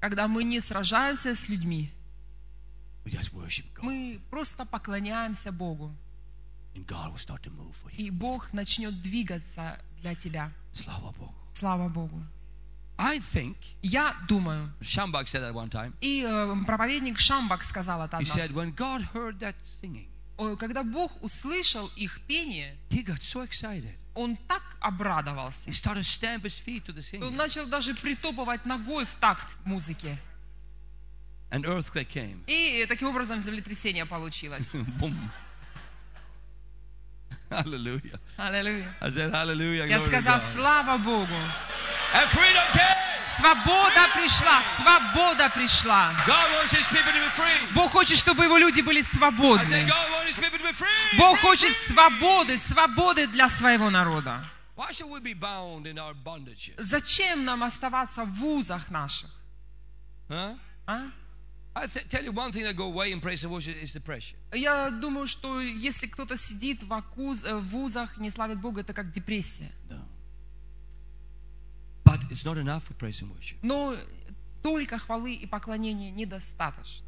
когда 0.00 0.28
мы 0.28 0.44
не 0.44 0.60
сражаемся 0.60 1.34
с 1.34 1.48
людьми, 1.48 1.90
we 3.06 3.10
just 3.12 3.32
worship 3.32 3.64
God. 3.74 3.84
мы 3.84 4.20
просто 4.30 4.64
поклоняемся 4.66 5.50
Богу, 5.52 5.94
And 6.74 6.84
God 6.86 7.12
will 7.12 7.18
start 7.18 7.42
to 7.44 7.50
move 7.50 7.72
for 7.74 7.90
you. 7.92 8.06
и 8.06 8.10
Бог 8.10 8.52
начнет 8.52 9.00
двигаться 9.00 9.80
для 10.02 10.14
тебя. 10.14 10.52
Slava 10.74 11.14
Bogu. 11.16 11.32
Слава 11.54 11.88
Богу. 11.88 12.22
I 12.98 13.18
think, 13.18 13.56
Я 13.82 14.14
думаю, 14.28 14.72
Shambach 14.80 15.26
said 15.28 15.42
that 15.42 15.52
one 15.54 15.68
time, 15.70 15.92
и 16.00 16.22
э, 16.22 16.64
проповедник 16.66 17.18
Шамбак 17.18 17.62
сказал 17.64 18.02
это 18.04 18.16
he 18.18 18.22
однажды. 18.22 18.40
said, 18.40 18.52
when 18.52 18.74
God 18.74 19.02
heard 19.14 19.38
that 19.40 19.54
singing, 19.62 20.08
Когда 20.58 20.82
Бог 20.82 21.12
услышал 21.22 21.90
их 21.96 22.20
пение, 22.26 22.76
he 22.90 23.02
got 23.04 23.20
so 23.22 23.42
excited. 23.46 23.94
он 24.14 24.36
так 24.48 24.62
обрадовался. 24.80 25.68
He 25.68 25.72
started 25.72 26.04
stamp 26.04 26.42
his 26.44 26.58
feet 26.58 26.84
to 26.84 26.92
the 26.94 27.00
Он 27.22 27.32
singing. 27.32 27.36
начал 27.36 27.66
даже 27.66 27.94
притопывать 27.94 28.64
ногой 28.66 29.04
в 29.06 29.14
такт 29.16 29.56
музыке. 29.64 30.18
An 31.50 31.64
earthquake 31.64 32.08
came. 32.08 32.42
И 32.46 32.84
таким 32.88 33.08
образом 33.08 33.40
землетрясение 33.40 34.04
получилось. 34.04 34.72
Hallelujah. 37.48 38.18
Аллилуйя. 38.36 38.94
Hallelujah. 39.00 39.86
Я 39.86 40.00
сказал, 40.00 40.40
слава 40.40 40.98
Богу. 40.98 41.34
And 42.12 42.28
freedom 42.28 42.64
came. 42.72 43.06
Свобода 43.36 44.08
пришла, 44.14 44.62
свобода 44.76 45.50
пришла. 45.50 46.10
Бог 47.74 47.90
хочет, 47.92 48.16
чтобы 48.18 48.44
его 48.44 48.56
люди 48.56 48.80
были 48.80 49.02
свободны. 49.02 49.86
Бог 51.18 51.38
хочет 51.40 51.70
свободы, 51.86 52.56
свободы 52.56 53.26
для 53.26 53.50
своего 53.50 53.90
народа. 53.90 54.42
Зачем 56.78 57.44
нам 57.44 57.62
оставаться 57.62 58.24
в 58.24 58.30
вузах 58.30 58.90
наших? 58.90 59.30
А? 60.28 60.54
Я 64.52 64.90
думаю, 64.90 65.26
что 65.26 65.60
если 65.60 66.06
кто-то 66.06 66.36
сидит 66.36 66.82
в, 66.82 66.92
акуз- 66.92 67.46
э, 67.46 67.54
в 67.56 67.66
вузах, 67.68 68.16
не 68.18 68.30
славит 68.30 68.60
Бога, 68.60 68.80
это 68.80 68.92
как 68.92 69.10
депрессия. 69.10 69.72
But 72.04 72.20
it's 72.30 72.44
not 72.44 72.56
enough 72.56 72.84
for 72.88 72.94
praise 72.96 73.20
and 73.22 73.30
worship. 73.36 73.56
Но 73.62 73.96
только 74.62 74.98
хвалы 74.98 75.34
и 75.34 75.46
поклонения 75.46 76.10
недостаточно. 76.10 77.04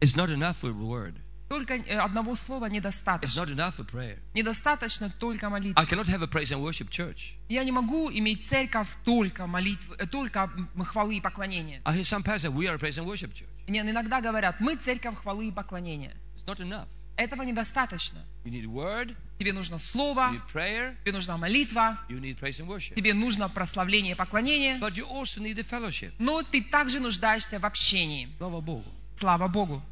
It's 0.00 0.16
not 0.16 0.30
enough 0.30 0.56
for 0.60 0.72
the 0.72 0.86
word. 0.86 1.14
Только 1.48 1.74
э, 1.76 1.98
одного 1.98 2.34
слова 2.34 2.66
It's 2.66 2.72
недостаточно. 2.72 3.40
not 3.42 3.50
enough 3.50 3.76
for 3.78 3.84
prayer. 3.90 4.18
Недостаточно 4.34 5.10
только 5.10 5.46
I 5.46 5.50
молитвы. 5.50 5.82
cannot 5.84 6.06
have 6.08 6.22
a 6.22 6.26
praise 6.26 6.50
and 6.52 6.60
worship 6.62 6.88
church. 6.90 7.36
Я 7.48 7.64
не 7.64 7.72
могу 7.72 8.10
иметь 8.10 8.46
церковь 8.46 8.88
только 9.04 9.46
молитвы, 9.46 9.96
э, 9.98 10.06
только 10.06 10.50
хвалы 10.84 11.16
и 11.16 11.20
поклонения. 11.20 11.80
I 11.84 11.96
hear 11.96 12.04
some 12.04 12.22
pastors, 12.22 12.50
we 12.52 12.66
are 12.68 12.74
a 12.74 12.78
praise 12.78 12.98
and 12.98 13.06
worship 13.06 13.32
church. 13.34 13.48
Мне 13.68 13.80
иногда 13.82 14.20
говорят, 14.20 14.56
мы 14.60 14.76
церковь 14.76 15.16
хвалы 15.16 15.48
и 15.48 15.52
поклонения. 15.52 16.16
It's 16.36 16.44
not 16.46 16.58
enough. 16.58 16.86
Этого 17.16 17.42
недостаточно. 17.42 18.24
You 18.44 18.50
need 18.52 18.64
word, 18.66 19.14
Тебе 19.38 19.52
нужно 19.52 19.74
you 19.76 19.80
слово, 19.80 20.32
need 20.32 20.42
prayer, 20.52 20.96
тебе 21.02 21.12
нужна 21.12 21.36
молитва, 21.36 22.00
you 22.08 22.18
need 22.20 22.38
praise 22.38 22.60
and 22.60 22.66
worship. 22.66 22.94
тебе 22.94 23.12
нужно 23.12 23.48
прославление 23.48 24.12
и 24.12 24.16
поклонение, 24.16 24.78
But 24.78 24.92
you 24.94 25.06
also 25.08 25.40
need 25.42 25.56
the 25.56 25.64
fellowship. 25.68 26.12
но 26.18 26.42
ты 26.42 26.62
также 26.62 27.00
нуждаешься 27.00 27.58
в 27.58 27.64
общении. 27.64 28.28
Слава 28.38 28.60
Богу. 28.60 28.84
Слава 29.16 29.48
Богу. 29.48 29.82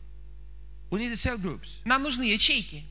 We 0.90 1.00
need 1.00 1.12
the 1.12 1.16
cell 1.16 1.36
groups. 1.38 1.80
Нам 1.84 2.02
нужны 2.04 2.22
ячейки. 2.22 2.84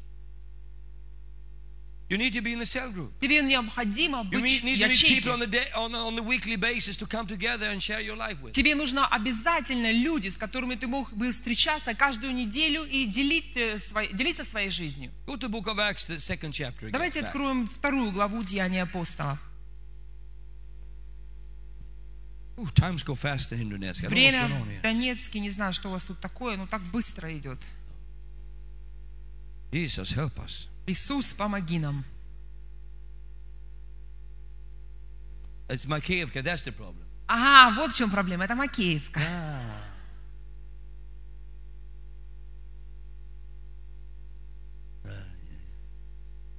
You 2.07 2.17
need 2.19 2.33
to 2.33 2.41
be 2.43 2.53
in 2.53 2.59
the 2.59 2.67
cell 2.67 2.91
group. 2.91 3.11
Тебе 3.19 3.41
необходимо 3.41 4.19
You 4.31 4.39
быть 4.39 4.43
need, 4.43 4.61
в 4.61 4.63
need 4.65 4.77
to 4.79 4.87
meet 4.87 5.23
people 5.23 5.31
on 5.31 5.39
ячейке. 5.39 5.45
the 5.45 5.47
day, 5.47 5.71
on, 5.75 5.95
on 5.95 6.15
the 6.15 6.21
weekly 6.21 6.55
basis 6.55 6.95
to 6.97 7.07
come 7.07 7.25
together 7.25 7.67
and 7.71 7.81
share 7.81 7.99
your 7.99 8.15
life 8.15 8.39
with. 8.43 8.51
Тебе 8.51 8.75
нужно 8.75 9.07
обязательно 9.07 9.91
люди, 9.91 10.29
с 10.29 10.37
которыми 10.37 10.75
ты 10.75 10.85
мог 10.87 11.11
бы 11.13 11.31
встречаться 11.31 11.95
каждую 11.95 12.33
неделю 12.35 12.83
и 12.83 13.07
делить, 13.07 13.57
э, 13.57 13.79
свой- 13.79 14.13
делиться 14.13 14.43
своей 14.43 14.69
жизнью. 14.69 15.11
Go 15.25 15.35
to 15.35 15.47
the 15.47 15.49
book 15.49 15.65
of 15.65 15.77
Acts, 15.79 16.05
the 16.07 16.17
second 16.19 16.51
chapter. 16.51 16.87
Again, 16.87 16.91
Давайте 16.91 17.21
откроем 17.21 17.67
вторую 17.67 18.11
главу 18.11 18.43
Деяния 18.43 18.83
апостолов. 18.83 19.39
Ooh, 22.57 22.69
times 22.73 23.03
go 23.03 23.15
fast 23.15 23.51
in 23.51 23.61
Indonesia. 23.61 24.05
I 24.05 24.09
don't 24.09 24.13
know 24.13 24.49
what's 24.51 24.63
Время 24.63 24.79
в. 24.79 24.81
Донецке, 24.83 25.39
не 25.39 25.49
знаю, 25.49 25.73
что 25.73 25.89
у 25.89 25.91
вас 25.91 26.05
тут 26.05 26.19
такое, 26.19 26.55
но 26.55 26.67
так 26.67 26.83
быстро 26.83 27.35
идет. 27.35 27.59
Jesus, 29.71 30.13
help 30.15 30.35
us. 30.37 30.67
Иисус, 30.87 31.33
помоги 31.33 31.79
нам. 31.79 32.05
It's 35.67 35.85
Makeyevka, 35.85 36.43
that's 36.43 36.63
the 36.63 36.71
problem. 36.71 37.05
Ага, 37.27 37.75
вот 37.75 37.91
в 37.91 37.97
чем 37.97 38.11
проблема, 38.11 38.45
это 38.45 38.55
Макеевка. 38.55 39.19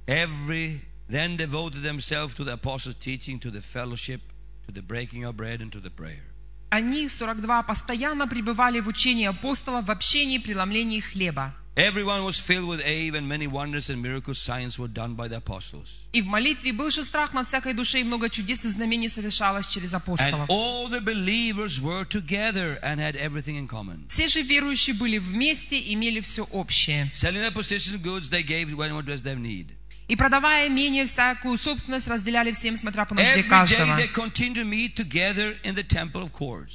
Every 0.07 0.81
then 1.09 1.37
devoted 1.37 1.83
themselves 1.83 2.33
to 2.35 2.43
the 2.43 2.53
apostles' 2.53 2.95
teaching, 2.95 3.39
to 3.39 3.51
the 3.51 3.61
fellowship, 3.61 4.21
to 4.65 4.73
the 4.73 4.81
breaking 4.81 5.23
of 5.23 5.35
bread, 5.37 5.61
and 5.61 5.71
to 5.71 5.79
the 5.79 5.89
prayer. 5.89 6.23
Они, 6.69 7.07
42, 7.07 7.63
постоянно 7.63 8.27
пребывали 8.27 8.81
в 8.81 8.87
учении 8.89 9.25
апостолов, 9.25 9.85
в 9.85 9.91
общении 9.91 10.37
преломлении 10.37 10.99
хлеба. 10.99 11.53
Everyone 11.76 12.22
was 12.24 12.38
filled 12.38 12.68
with 12.68 12.82
awe, 12.84 13.16
and 13.16 13.26
many 13.26 13.46
wonders 13.46 13.88
and 13.88 14.02
miracles, 14.02 14.38
signs 14.38 14.78
were 14.78 14.88
done 14.92 15.14
by 15.14 15.26
the 15.26 15.36
apostles. 15.38 16.06
И 16.12 16.20
в 16.20 16.26
молитве 16.26 16.70
был 16.74 16.90
же 16.90 17.02
страх 17.02 17.32
на 17.32 17.44
всякой 17.44 17.72
душе, 17.72 18.00
и 18.00 18.04
много 18.04 18.28
чудес 18.28 18.66
и 18.66 18.68
знамений 18.68 19.08
совершалось 19.08 19.66
через 19.68 19.94
And 19.94 20.02
апостолов. 20.02 20.50
all 20.50 20.88
the 20.90 21.00
believers 21.00 21.80
were 21.80 22.04
together 22.04 22.78
and 22.82 23.00
had 23.00 23.16
everything 23.16 23.56
in 23.56 23.66
common. 23.66 24.06
Все 24.08 24.28
же 24.28 24.42
верующие 24.42 24.94
были 24.94 25.16
вместе, 25.16 25.80
имели 25.94 26.20
все 26.20 26.44
общее. 26.52 27.10
Selling 27.14 27.40
their 27.40 27.50
possessions 27.50 27.94
and 27.94 28.02
goods, 28.02 28.28
they 28.28 28.42
gave 28.42 28.68
when 28.76 28.94
what 28.94 29.06
was 29.06 29.22
their 29.22 29.36
need. 29.36 29.68
И 30.07 30.15
продавая 30.15 30.69
имение, 30.69 31.05
всякую 31.05 31.57
собственность, 31.57 32.07
разделяли 32.07 32.51
всем, 32.53 32.77
смотря 32.77 33.05
по 33.05 33.13
нужде 33.13 33.43
каждого. 33.43 33.99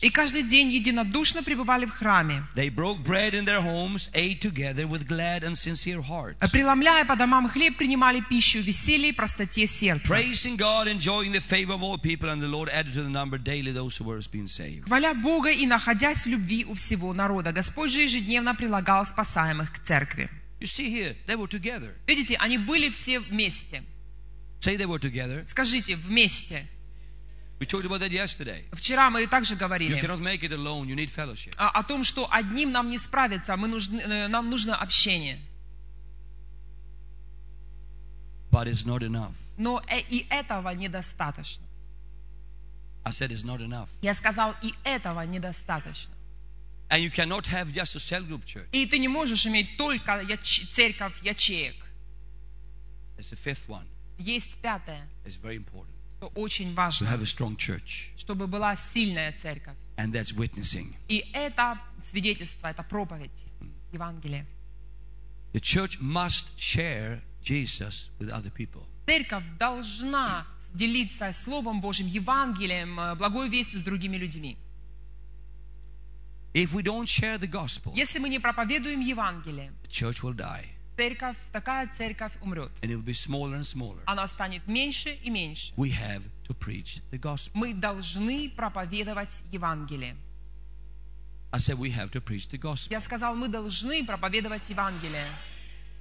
И 0.03 0.11
каждый 0.11 0.43
день 0.43 0.71
единодушно 0.71 1.43
пребывали 1.43 1.87
в 1.87 1.91
храме, 1.91 2.45
homes, 3.63 4.11
преломляя 6.53 7.05
по 7.05 7.17
домам 7.17 7.49
хлеб, 7.49 7.77
принимали 7.79 8.21
пищу 8.21 8.59
в 8.59 8.63
веселье 8.63 9.09
и 9.09 9.13
простоте 9.13 9.67
сердца. 9.67 10.15
Хваля 14.87 15.15
Бога 15.15 15.51
и 15.51 15.67
находясь 15.67 16.23
в 16.23 16.27
любви 16.27 16.65
у 16.67 16.75
всего 16.75 17.15
народа, 17.15 17.53
Господь 17.53 17.93
же 17.93 18.01
ежедневно 18.01 18.55
прилагал 18.55 19.07
спасаемых 19.07 19.73
к 19.73 19.79
церкви. 19.79 20.29
You 20.63 20.69
see 20.69 20.91
here, 20.91 21.17
they 21.27 21.35
were 21.35 21.49
together. 21.49 21.93
Видите, 22.07 22.37
они 22.37 22.57
были 22.57 22.89
все 22.89 23.19
вместе. 23.19 23.83
Say 24.61 24.77
they 24.77 24.87
were 24.87 25.01
together. 25.01 25.45
Скажите, 25.45 25.97
вместе. 25.97 26.69
We 27.59 27.67
talked 27.67 27.85
about 27.85 27.99
that 27.99 28.13
yesterday. 28.13 28.65
Вчера 28.73 29.11
мы 29.11 29.27
также 29.27 29.55
You 29.55 29.59
говорили 29.59 30.01
cannot 30.01 30.21
make 30.21 30.45
it 30.45 30.53
alone. 30.53 30.87
You 30.87 30.95
need 30.95 31.11
fellowship. 31.11 31.53
а, 31.57 31.71
о 31.71 31.83
том, 31.83 32.05
что 32.05 32.29
одним 32.31 32.71
нам 32.71 32.91
не 32.91 32.99
справиться, 32.99 33.57
мы 33.57 33.67
нужны, 33.67 33.99
э, 34.03 34.29
нам 34.29 34.51
нужно 34.51 34.77
общение. 34.77 35.41
But 38.53 38.69
it's 38.69 38.85
not 38.87 39.03
enough. 39.03 39.35
Но 39.57 39.83
э- 39.89 39.99
и 40.09 40.29
этого 40.31 40.69
недостаточно. 40.71 41.67
I 43.05 43.11
said 43.11 43.33
it's 43.33 43.45
not 43.45 43.59
enough. 43.61 43.89
Я 44.01 44.15
сказал, 44.15 44.55
и 44.63 44.73
этого 44.85 45.23
недостаточно. 45.23 46.15
And 46.93 47.03
you 47.03 47.09
cannot 47.11 47.47
have 47.47 47.73
just 47.73 47.95
a 47.95 48.01
cell 48.01 48.23
group 48.23 48.45
church. 48.45 48.69
И 48.71 48.85
ты 48.85 48.99
не 48.99 49.09
можешь 49.09 49.47
иметь 49.47 49.79
только 49.79 50.23
церковь 50.43 51.23
ячеек. 51.23 51.75
The 53.17 53.35
fifth 53.35 53.67
one. 53.67 53.87
Есть 54.19 54.59
пятое, 54.59 55.09
It's 55.25 55.37
very 55.37 55.57
important 55.57 55.95
что 56.19 56.31
очень 56.35 56.73
to 56.73 56.75
важно, 56.75 57.07
have 57.07 57.23
a 57.23 57.27
strong 57.27 57.57
church. 57.57 58.11
чтобы 58.19 58.47
была 58.47 58.77
сильная 58.77 59.33
церковь. 59.33 59.75
And 59.97 60.13
that's 60.13 60.35
witnessing. 60.35 60.95
И 61.09 61.25
это 61.33 61.81
свидетельство, 62.03 62.69
это 62.69 62.83
проповедь 62.83 63.43
Евангелия. 63.93 64.47
The 65.55 65.61
church 65.61 65.99
must 65.99 66.59
share 66.59 67.23
Jesus 67.43 68.11
with 68.19 68.29
other 68.31 68.51
people. 68.51 68.85
Церковь 69.07 69.45
должна 69.59 70.47
делиться 70.75 71.33
Словом 71.33 71.81
Божьим, 71.81 72.07
Евангелием, 72.07 73.17
благой 73.17 73.49
вестью 73.49 73.81
с 73.81 73.83
другими 73.83 74.19
людьми. 74.19 74.59
If 76.55 76.75
we 76.75 76.83
don't 76.83 77.09
share 77.09 77.39
the 77.39 77.47
gospel, 77.51 77.93
Если 77.95 78.19
мы 78.19 78.29
не 78.29 78.39
проповедуем 78.39 79.01
Евангелие, 79.01 79.73
the 79.83 79.89
church 79.89 80.23
will 80.23 80.35
die. 80.35 80.67
церковь, 80.97 81.37
такая 81.51 81.89
церковь 81.95 82.33
умрет. 82.43 82.71
And 82.83 82.91
it 82.91 82.97
will 82.97 83.03
be 83.05 83.15
smaller 83.15 83.57
and 83.57 83.65
smaller. 83.65 84.03
Она 84.07 84.27
станет 84.27 84.67
меньше 84.67 85.15
и 85.23 85.31
меньше. 85.31 85.73
We 85.77 85.91
have 85.91 86.23
to 86.49 86.55
preach 86.55 87.01
the 87.11 87.19
gospel. 87.19 87.53
Мы 87.55 87.73
должны 87.75 88.51
проповедовать 88.51 89.43
Евангелие. 89.51 90.17
I 91.55 91.59
said 91.59 91.79
we 91.79 91.91
have 91.91 92.11
to 92.13 92.21
preach 92.21 92.49
the 92.51 92.59
gospel. 92.59 92.91
Я 92.93 93.01
сказал, 93.01 93.35
мы 93.35 93.49
должны 93.49 94.05
проповедовать 94.05 94.69
Евангелие. 94.71 95.27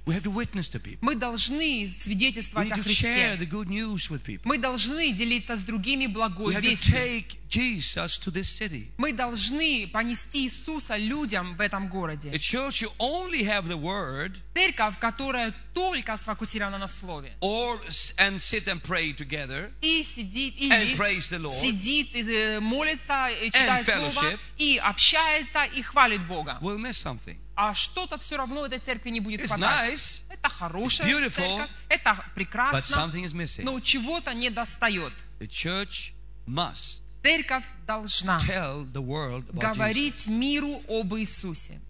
We 0.04 0.14
have 0.14 0.24
to 0.24 0.30
witness 0.32 0.68
to 0.70 0.80
people. 0.80 0.98
Мы 1.00 1.14
должны 1.14 1.84
We 1.84 1.88
свидетельствовать 1.88 2.68
need 2.70 2.72
о 2.72 2.82
to 2.82 2.88
share 2.88 3.36
Христе. 3.36 3.38
the 3.38 3.46
good 3.46 3.68
news 3.68 4.10
with 4.10 4.24
people. 4.24 4.42
Мы 4.44 4.58
должны 4.58 5.12
делиться 5.12 5.56
с 5.56 5.62
другими 5.62 6.06
We 6.06 6.12
благой 6.12 6.54
have 6.54 6.62
to 6.62 6.70
вестью. 6.70 6.92
take 6.94 7.38
Jesus 7.48 8.18
to 8.18 8.32
this 8.32 8.48
city. 8.48 8.90
Мы 8.96 9.12
должны 9.12 9.86
понести 9.92 10.44
Иисуса 10.44 10.96
людям 10.96 11.54
в 11.56 11.60
этом 11.60 11.88
городе. 11.88 12.30
A 12.30 12.38
church 12.38 12.82
you 12.82 12.90
only 12.98 13.44
have 13.44 13.68
the 13.68 13.76
word 13.80 14.38
Церковь, 14.54 14.98
которая 14.98 15.54
только 15.74 16.16
сфокусирована 16.16 16.78
на 16.78 16.88
Слове. 16.88 17.32
or 17.40 17.80
and 18.18 18.36
sit 18.40 18.66
and 18.68 18.80
pray 18.82 19.12
together 19.14 19.72
И 19.80 20.02
сидит, 20.04 20.54
и 20.56 20.70
And 20.70 20.96
praise 20.96 21.30
the 21.30 21.38
Lord. 21.38 21.52
сидит, 21.54 22.14
и 22.14 22.22
э, 22.22 22.60
молится, 22.60 23.28
и 23.28 23.46
читает 23.50 23.86
Слово, 23.86 24.08
fellowship. 24.10 24.38
и 24.58 24.78
общается, 24.78 25.64
и 25.64 25.82
хвалит 25.82 26.26
Бога. 26.26 26.58
will 26.60 26.78
miss 26.78 26.96
something. 27.02 27.36
А 27.54 27.74
что-то 27.74 28.16
все 28.18 28.36
равно 28.36 28.64
этой 28.66 28.78
церкви 28.78 29.10
не 29.10 29.20
будет 29.20 29.42
It's 29.42 29.48
хватать. 29.48 29.92
nice, 29.92 30.22
Это 30.30 30.48
хорошая 30.48 31.06
It's 31.06 31.10
beautiful, 31.10 31.58
церковь, 31.58 31.70
это 31.88 32.10
but 32.10 32.34
прекрасно, 32.34 32.78
something 32.96 33.24
is 33.24 33.32
missing. 33.34 33.64
но 33.64 33.78
чего-то 33.80 34.32
не 34.34 34.50
достает. 34.50 35.12
The 35.38 35.48
church 35.48 36.12
must 36.46 37.02
Церковь 37.22 37.64
должна 37.86 38.38
tell 38.40 38.84
the 38.92 39.00
world 39.00 39.48
about 39.50 39.60
Jesus. 39.60 39.74
говорить 39.76 40.26
миру 40.26 40.82
об 40.88 41.14
Иисусе. 41.14 41.80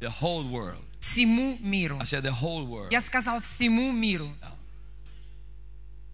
The 0.00 0.10
whole 0.20 0.44
world. 0.48 0.84
Всему 1.04 1.58
миру. 1.60 1.98
I 2.00 2.04
said 2.06 2.22
the 2.22 2.32
whole 2.32 2.64
world. 2.66 2.90
Я 2.90 3.02
сказал 3.02 3.40
всему 3.40 3.92
миру. 3.92 4.34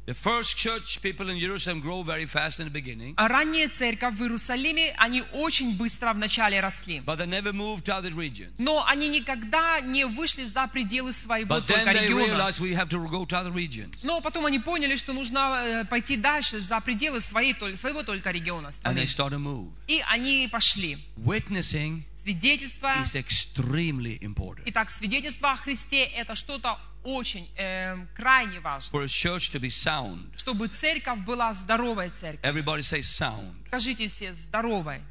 The 0.06 0.14
first 0.14 0.56
church 0.56 1.00
people 1.02 1.28
in 1.30 1.38
Jerusalem 1.38 1.80
grow 1.80 2.02
very 2.02 2.26
fast 2.26 2.58
in 2.58 2.66
the 2.66 2.72
beginning, 2.72 3.14
А 3.16 3.28
ранняя 3.28 3.68
церковь 3.68 4.14
в 4.16 4.22
Иерусалиме, 4.22 4.92
они 4.96 5.22
очень 5.32 5.76
быстро 5.76 6.12
вначале 6.12 6.58
росли. 6.58 7.00
but 7.06 7.18
they 7.18 7.26
never 7.26 7.52
moved 7.52 7.84
to 7.84 7.94
other 7.94 8.10
regions. 8.12 8.50
Но 8.58 8.84
они 8.88 9.08
никогда 9.08 9.80
не 9.80 10.06
вышли 10.06 10.46
за 10.46 10.66
пределы 10.66 11.12
своего 11.12 11.54
But 11.54 11.66
then 11.68 11.84
только 11.84 11.90
they 11.92 12.02
региона. 12.08 12.24
realized 12.24 12.58
we 12.60 12.74
have 12.74 12.88
to 12.88 12.98
go 13.08 13.24
to 13.24 13.36
other 13.36 13.52
regions. 13.52 13.94
Но 14.02 14.20
потом 14.20 14.46
они 14.46 14.58
поняли, 14.58 14.96
что 14.96 15.12
нужно 15.12 15.62
э, 15.64 15.84
пойти 15.84 16.16
дальше 16.16 16.60
за 16.60 16.80
пределы 16.80 17.20
своей, 17.20 17.52
толь- 17.52 17.76
своего 17.76 18.02
только 18.02 18.32
региона. 18.32 18.68
And 18.68 18.72
страны. 18.72 18.96
they 18.96 19.06
start 19.06 19.30
to 19.30 19.38
move. 19.38 19.70
И 19.86 20.02
они 20.08 20.48
пошли. 20.50 20.98
Witnessing 21.18 22.02
Свидетельство. 22.22 22.88
is 23.02 23.14
extremely 23.14 24.18
important. 24.20 24.62
Итак, 24.66 24.90
свидетельство 24.90 25.52
о 25.52 25.56
Христе 25.56 26.04
это 26.04 26.34
что-то 26.34 26.78
очень 27.02 27.48
эм, 27.56 28.08
крайне 28.14 28.60
важно. 28.60 28.90
For 28.96 29.02
a 29.02 29.06
church 29.06 29.50
to 29.52 29.60
be 29.60 29.68
sound, 29.70 30.36
Чтобы 30.36 30.68
церковь 30.68 31.20
была 31.20 31.54
здоровой 31.54 32.10
церковью. 32.10 32.40
everybody 32.42 32.82
say 32.82 33.00
sound. 33.00 33.54
Скажите 33.68 34.08
все 34.08 34.34
здоровой. 34.34 35.02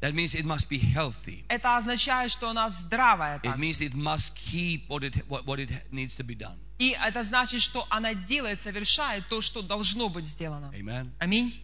That 0.00 0.14
means 0.14 0.36
it 0.36 0.44
must 0.44 0.68
be 0.68 0.78
healthy. 0.78 1.44
Это 1.48 1.76
означает, 1.76 2.30
что 2.30 2.48
она 2.50 2.70
здравая. 2.70 3.38
It 3.38 3.42
также. 3.42 3.60
means 3.60 3.80
it 3.80 3.94
must 3.94 4.36
keep 4.36 4.86
what 4.88 5.02
it, 5.02 5.26
what, 5.28 5.44
what 5.44 5.58
it 5.58 5.72
needs 5.90 6.14
to 6.16 6.22
be 6.24 6.36
done. 6.36 6.56
И 6.78 6.90
это 6.90 7.24
значит, 7.24 7.60
что 7.60 7.84
она 7.90 8.14
делает, 8.14 8.62
совершает 8.62 9.26
то, 9.28 9.40
что 9.40 9.60
должно 9.62 10.08
быть 10.08 10.26
сделано. 10.26 10.72
Amen. 10.72 11.10
Аминь. 11.18 11.60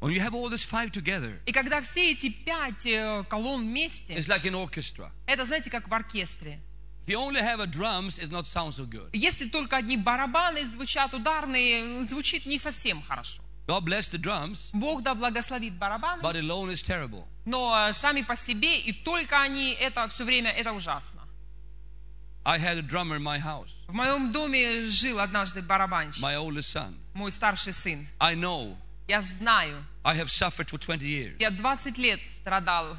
When 0.00 0.12
you 0.12 0.20
have 0.20 0.34
all 0.34 0.48
this 0.48 0.64
five 0.64 0.90
together, 0.92 1.38
И 1.46 1.52
когда 1.52 1.80
все 1.82 2.12
эти 2.12 2.30
пять 2.30 2.86
э, 2.86 3.22
колонн 3.28 3.62
вместе, 3.66 4.14
it's 4.14 4.28
like 4.28 4.44
an 4.44 4.54
orchestra. 4.54 5.10
это, 5.26 5.44
знаете, 5.44 5.70
как 5.70 5.88
в 5.88 5.92
оркестре. 5.94 6.60
If 7.06 7.12
you 7.14 7.18
only 7.20 7.40
have 7.42 7.60
a 7.60 7.66
drums, 7.66 8.18
it 8.18 8.30
not 8.30 8.46
sound 8.46 8.72
so 8.72 8.86
good. 8.86 9.10
Если 9.12 9.48
только 9.48 9.76
одни 9.76 9.96
барабаны 9.96 10.64
звучат 10.64 11.12
ударные, 11.12 12.06
звучит 12.06 12.46
не 12.46 12.58
совсем 12.58 13.02
хорошо. 13.02 13.42
God 13.66 13.84
bless 13.84 14.08
the 14.10 14.18
drums, 14.18 14.70
Бог 14.72 15.02
да 15.02 15.14
благословит 15.14 15.74
барабаны, 15.76 16.22
but 16.22 16.34
alone 16.36 16.70
is 16.72 16.82
terrible. 16.82 17.24
но 17.44 17.88
э, 17.88 17.92
сами 17.92 18.22
по 18.22 18.36
себе 18.36 18.78
и 18.80 18.92
только 18.92 19.40
они, 19.40 19.72
это 19.72 20.08
все 20.08 20.24
время, 20.24 20.50
это 20.50 20.72
ужасно. 20.72 21.20
I 22.42 22.58
had 22.58 22.78
a 22.78 22.82
drummer 22.82 23.16
in 23.16 23.22
my 23.22 23.38
house, 23.38 23.72
В 23.86 23.92
моем 23.92 24.32
доме 24.32 24.86
жил 24.86 25.20
однажды 25.20 25.60
барабанщик, 25.62 26.22
my 26.22 26.36
oldest 26.36 26.72
son. 26.74 26.94
мой 27.12 27.30
старший 27.30 27.72
сын. 27.74 28.06
I 28.18 28.34
know 28.34 28.76
Я 29.10 29.22
знаю, 29.22 29.84
I 30.04 30.14
have 30.16 30.30
suffered 30.30 30.68
for 30.70 30.78
20 30.78 31.02
years. 31.04 31.36
я 31.40 31.50
20 31.50 31.98
лет 31.98 32.20
страдал. 32.30 32.96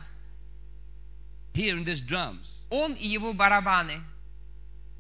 Hearing 1.54 1.86
these 1.86 2.02
drums, 2.02 2.62
Он 2.70 2.94
и 2.96 3.08
его 3.08 3.32
барабаны, 3.34 4.02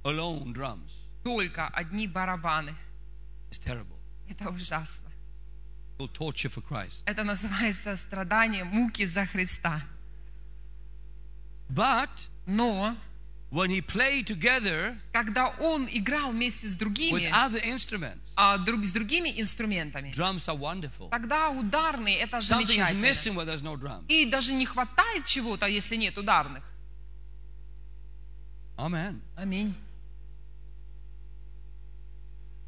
alone 0.05 0.53
drums, 0.53 0.93
только 1.21 1.67
одни 1.67 2.07
барабаны. 2.07 2.73
is 3.51 3.59
terrible. 3.59 3.97
Это 4.29 4.49
ужасно. 4.49 5.09
Torture 5.97 6.49
for 6.49 6.61
Christ. 6.63 7.03
Это 7.05 7.25
называется 7.25 7.97
страдание, 7.97 8.63
муки 8.63 9.05
за 9.05 9.25
Христа. 9.25 9.81
But 11.69 12.09
Но 12.45 12.95
when 13.51 13.69
he 13.69 13.81
played 13.81 14.25
together 14.25 14.97
когда 15.11 15.49
он 15.59 15.85
играл 15.91 16.31
вместе 16.31 16.67
с 16.69 16.73
with 16.73 16.79
другими, 16.79 17.29
other 17.31 17.61
instruments, 17.63 18.31
а, 18.37 18.57
друг, 18.57 18.85
с 18.85 18.91
другими 18.93 19.29
инструментами, 19.39 20.11
drums 20.11 20.47
are 20.47 20.57
wonderful. 20.57 21.09
тогда 21.09 21.49
ударные 21.49 22.17
это 22.17 22.37
Something 22.37 22.61
is 22.61 22.67
замечательно. 22.67 23.01
missing 23.01 23.35
where 23.35 23.45
there's 23.45 23.61
no 23.61 23.75
drums. 23.75 24.05
И 24.07 24.25
даже 24.25 24.53
не 24.53 24.65
хватает 24.65 25.25
чего-то, 25.25 25.65
если 25.67 25.97
нет 25.97 26.17
ударных. 26.17 26.63
Amen. 28.77 29.21
Аминь. 29.35 29.75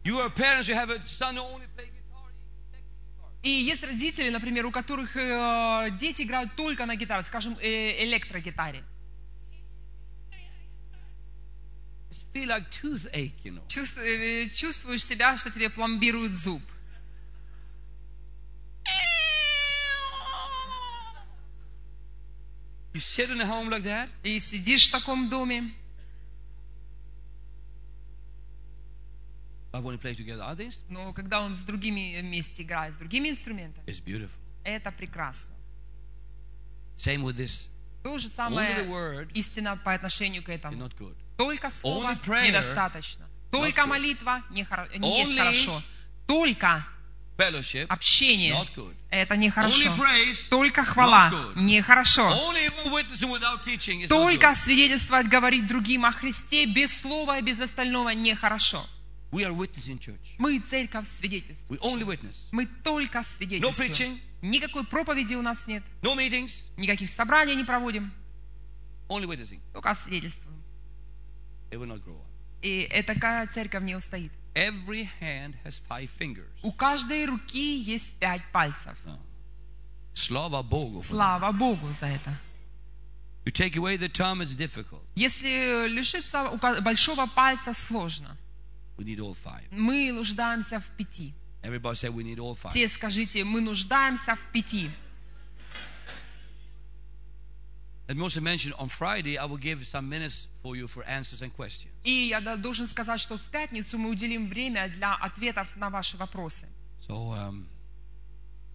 You 0.04 0.20
are 0.20 0.30
parents, 0.30 0.68
you 0.68 0.76
have 0.76 0.90
a 0.90 1.00
son 1.08 1.38
who 1.38 1.42
only 1.44 1.66
play 1.76 1.86
guitar. 1.86 2.28
he 2.30 2.76
take 2.76 2.84
guitar. 2.84 3.42
И 3.42 3.50
есть 3.50 3.84
родители, 3.84 4.30
например, 4.30 4.66
у 4.66 4.72
которых 4.72 5.16
э, 5.16 5.90
дети 5.98 6.24
играют 6.24 6.56
только 6.58 6.86
на 6.86 6.96
гитаре, 6.98 7.24
скажем, 7.24 7.58
э, 7.62 8.04
электрогитаре. 8.04 8.84
Feel 12.34 12.50
like 12.50 12.70
toothache, 12.72 13.46
you 13.46 13.52
know. 13.52 13.64
Э, 13.98 14.50
чувствуешь 14.50 15.06
себя, 15.06 15.38
что 15.38 15.52
тебе 15.52 15.70
пломбируют 15.70 16.32
зуб. 16.34 16.62
You 22.94 23.00
sit 23.00 23.32
in 23.32 23.42
a 23.42 23.46
home 23.46 23.70
like 23.70 23.84
that, 23.84 24.10
И 24.24 24.40
сидишь 24.40 24.88
в 24.88 24.92
таком 24.92 25.28
доме, 25.30 25.72
but 29.72 29.82
when 29.82 29.94
you 29.94 29.98
play 30.00 30.14
together 30.14 30.44
others, 30.44 30.84
но 30.90 31.12
когда 31.14 31.42
он 31.42 31.56
с 31.56 31.62
другими 31.62 32.20
вместе 32.22 32.62
играет, 32.62 32.94
с 32.94 32.98
другими 32.98 33.30
инструментами, 33.30 33.84
it's 33.88 34.04
beautiful. 34.04 34.38
это 34.64 34.92
прекрасно. 34.92 35.56
Same 36.96 37.24
with 37.24 37.36
this. 37.36 37.68
То 38.04 38.18
же 38.20 38.30
самое 38.30 39.28
истина 39.34 39.76
по 39.78 39.94
отношению 39.94 40.44
к 40.44 40.50
этому. 40.50 40.78
not 40.78 40.96
good. 40.96 41.16
Только 41.38 41.70
слово 41.72 42.16
prayer 42.16 42.48
недостаточно. 42.48 43.28
Только 43.52 43.86
молитва 43.86 44.44
не, 44.50 44.62
есть 44.62 45.38
хорошо. 45.38 45.82
Только 46.28 46.86
общение 47.90 48.56
это 49.10 49.36
нехорошо. 49.36 49.90
Только 50.50 50.84
хвала 50.84 51.32
нехорошо. 51.56 52.54
Только 54.08 54.56
свидетельствовать, 54.56 55.28
говорить 55.28 55.68
другим 55.68 56.06
о 56.06 56.12
Христе 56.12 56.66
без 56.66 57.02
слова 57.02 57.40
и 57.40 57.42
без 57.42 57.60
остального 57.60 58.10
нехорошо. 58.10 58.86
Мы 59.32 60.60
церковь 60.60 61.08
свидетельствуем. 61.08 61.82
Мы 62.52 62.66
только 62.84 63.24
свидетельствуем. 63.24 64.20
Никакой 64.42 64.84
проповеди 64.86 65.34
у 65.36 65.42
нас 65.42 65.66
нет. 65.68 65.84
Никаких 66.78 67.10
собраний 67.10 67.56
не 67.56 67.64
проводим. 67.64 68.14
Только 69.74 69.96
свидетельствуем. 69.96 70.53
It 71.74 71.80
will 71.80 71.88
not 71.88 72.04
grow 72.06 72.14
up. 72.18 72.28
И 72.62 72.88
такая 73.06 73.48
церковь 73.48 73.84
не 73.84 73.96
устоит. 73.96 74.32
Every 74.54 75.10
hand 75.20 75.56
has 75.66 75.82
five 75.90 76.08
fingers. 76.20 76.48
У 76.62 76.72
каждой 76.72 77.26
руки 77.26 77.78
есть 77.78 78.14
пять 78.20 78.44
пальцев. 78.52 78.96
For 79.06 79.18
that. 79.18 79.20
Слава 80.14 80.62
Богу 81.52 81.92
за 81.92 82.06
это. 82.06 82.38
You 83.46 83.52
take 83.52 83.76
away 83.76 83.98
the 83.98 84.08
thumb, 84.08 84.42
it's 84.42 84.56
difficult. 84.56 85.02
Если 85.16 85.88
лишиться 85.88 86.50
большого 86.82 87.26
пальца 87.26 87.74
сложно, 87.74 88.38
We 88.98 89.04
need 89.06 89.20
all 89.20 89.34
five. 89.34 89.68
мы 89.72 90.12
нуждаемся 90.12 90.80
в 90.80 90.88
пяти. 90.96 91.34
Everybody 91.64 91.96
say 91.96 92.10
we 92.10 92.24
need 92.24 92.38
all 92.38 92.56
five. 92.56 92.72
Те 92.72 92.88
скажите, 92.88 93.44
мы 93.44 93.60
нуждаемся 93.62 94.36
в 94.36 94.52
пяти. 94.52 94.92
Let 98.09 98.17
me 98.17 98.23
also 98.23 98.41
mention 98.41 98.73
on 98.79 98.89
Friday, 98.89 99.37
I 99.37 99.45
will 99.45 99.59
give 99.61 99.85
some 99.87 100.09
minutes 100.09 100.49
for 100.63 100.75
you 100.77 100.87
for 100.89 101.05
answers 101.05 101.43
and 101.43 101.53
questions. 101.55 101.93
И 102.05 102.29
я 102.31 102.41
да- 102.41 102.57
должен 102.57 102.87
сказать, 102.87 103.21
что 103.21 103.37
в 103.37 103.43
пятницу 103.51 103.99
мы 103.99 104.09
уделим 104.09 104.49
время 104.49 104.89
для 104.89 105.15
ответов 105.15 105.69
на 105.77 105.91
ваши 105.91 106.17
вопросы. 106.17 106.67
So 107.07 107.33
um, 107.35 107.67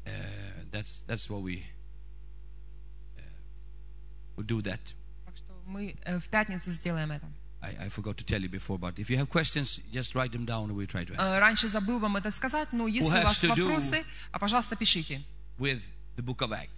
uh, 0.05 0.11
that's 0.71 1.03
that's 1.07 1.27
what 1.29 1.41
we 1.41 1.63
uh, 3.17 3.21
will 4.37 4.45
do 4.45 4.61
that. 4.61 4.79
Так 5.25 5.35
что 5.37 5.53
мы 5.65 5.95
э, 6.05 6.19
в 6.19 6.27
пятницу 6.29 6.69
сделаем 6.71 7.11
это. 7.11 7.25
I, 7.61 7.85
I 7.85 7.89
forgot 7.89 8.17
to 8.17 8.25
tell 8.25 8.41
you 8.41 8.49
before, 8.49 8.77
but 8.77 8.99
if 8.99 9.09
you 9.09 9.17
have 9.17 9.29
questions, 9.29 9.79
just 9.91 10.13
write 10.15 10.31
them 10.33 10.45
down 10.45 10.65
and 10.69 10.75
we'll 10.75 10.85
try 10.85 11.05
to 11.05 11.13
answer. 11.13 11.37
Э, 11.37 11.39
Раньше 11.39 11.67
забыл 11.69 11.97
вам 11.99 12.17
это 12.17 12.29
сказать, 12.29 12.71
но 12.71 12.87
если 12.87 13.11
has 13.13 13.21
у 13.21 13.23
вас 13.23 13.43
to 13.43 13.55
do- 13.55 13.65
вопросы, 13.67 14.03
а, 14.31 14.37
пожалуйста, 14.37 14.75
пишите. 14.75 15.23
With 15.57 15.81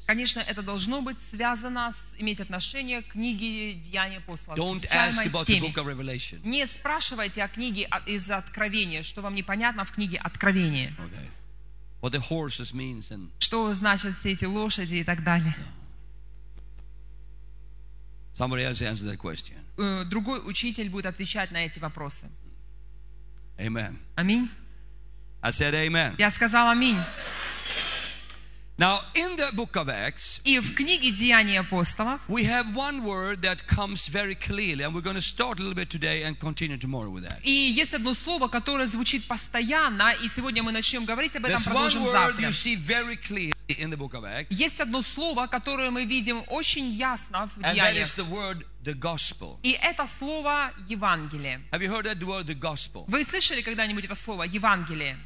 Конечно, 0.06 0.40
это 0.40 0.62
должно 0.62 1.02
быть 1.02 1.20
связано 1.20 1.92
с, 1.92 2.14
иметь 2.18 2.40
отношение 2.40 3.02
к 3.02 3.12
книге 3.12 3.74
Деяния 3.74 4.22
Don't 4.26 4.84
ask 4.90 5.24
about 5.26 5.46
the 5.46 5.60
book 5.60 5.76
of 5.76 5.86
Revelation. 5.86 6.40
Не 6.44 6.66
спрашивайте 6.66 7.42
о 7.42 7.48
книге 7.48 7.86
от- 7.86 8.06
из 8.06 8.30
Откровения, 8.30 9.02
что 9.02 9.22
вам 9.22 9.34
непонятно 9.34 9.84
в 9.84 9.92
книге 9.92 10.18
Откровения. 10.18 10.90
Okay. 10.98 11.30
What 12.00 12.12
the 12.12 12.22
horses 12.30 12.72
means 12.74 13.10
and 13.10 13.30
Что 13.38 13.72
значат 13.74 14.16
все 14.16 14.32
эти 14.32 14.44
лошади 14.44 14.96
и 14.96 15.04
так 15.04 15.22
далее. 15.22 15.54
Somebody 18.34 18.64
else 18.64 18.80
answer 18.80 19.04
that 19.04 19.18
question. 19.18 19.56
Э, 19.76 20.04
Другой 20.04 20.40
учитель 20.42 20.88
будет 20.88 21.06
отвечать 21.06 21.50
на 21.50 21.64
эти 21.64 21.78
вопросы. 21.78 22.30
Amen. 23.58 23.98
Аминь. 24.14 24.50
I 25.42 25.50
said 25.50 25.74
amen. 25.74 26.14
Я 26.18 26.30
сказал 26.30 26.68
аминь. 26.68 26.98
Now, 28.80 29.02
in 29.14 29.36
the 29.36 29.50
book 29.52 29.76
of 29.76 29.90
Acts, 29.90 30.40
И 30.42 30.58
в 30.58 30.74
книге 30.74 31.10
«Деяния 31.12 31.60
апостолов» 31.60 32.18
we 32.28 32.44
have 32.44 32.74
one 32.74 33.04
word 33.04 33.42
that 33.42 33.66
comes 33.66 34.08
very 34.08 34.34
clearly, 34.34 34.82
and 34.82 34.94
we're 34.94 35.02
going 35.02 35.16
to 35.16 35.20
start 35.20 35.60
a 35.60 35.62
little 35.62 35.74
bit 35.74 35.90
today 35.90 36.22
and 36.22 36.38
continue 36.40 36.78
tomorrow 36.78 37.10
with 37.10 37.24
that. 37.28 37.40
И 37.44 37.50
есть 37.52 37.92
одно 37.92 38.14
слово, 38.14 38.48
которое 38.48 38.86
звучит 38.86 39.28
постоянно, 39.28 40.14
и 40.24 40.28
сегодня 40.28 40.62
мы 40.62 40.72
начнем 40.72 41.04
говорить 41.04 41.36
об 41.36 41.44
этом, 41.44 41.58
There's 41.58 41.66
one 41.66 41.74
продолжим 41.74 42.04
word 42.04 42.12
завтра. 42.12 42.46
you 42.46 42.52
see 42.52 42.74
very 42.74 43.16
clearly 43.18 43.52
in 43.68 43.90
the 43.90 43.98
book 43.98 44.14
of 44.14 44.24
Acts, 44.24 44.46
Есть 44.48 44.80
одно 44.80 45.02
слово, 45.02 45.46
которое 45.46 45.90
мы 45.90 46.06
видим 46.06 46.42
очень 46.46 46.88
ясно 46.88 47.50
в 47.54 47.58
and 47.58 47.64
that 47.64 47.74
Деяниях. 47.74 48.06
is 48.06 48.14
the 48.14 48.24
word 48.24 48.64
the 48.82 48.94
gospel. 48.94 49.58
И 49.62 49.72
это 49.72 50.06
слово 50.06 50.72
«Евангелие». 50.88 51.60
Have 51.72 51.82
you 51.82 51.90
heard 51.90 52.06
that 52.06 52.22
word, 52.24 52.46
the 52.46 52.58
gospel? 52.58 53.04
Вы 53.08 53.24
слышали 53.24 53.60
когда-нибудь 53.60 54.06
это 54.06 54.14
слово 54.14 54.44
«Евангелие»? 54.44 55.18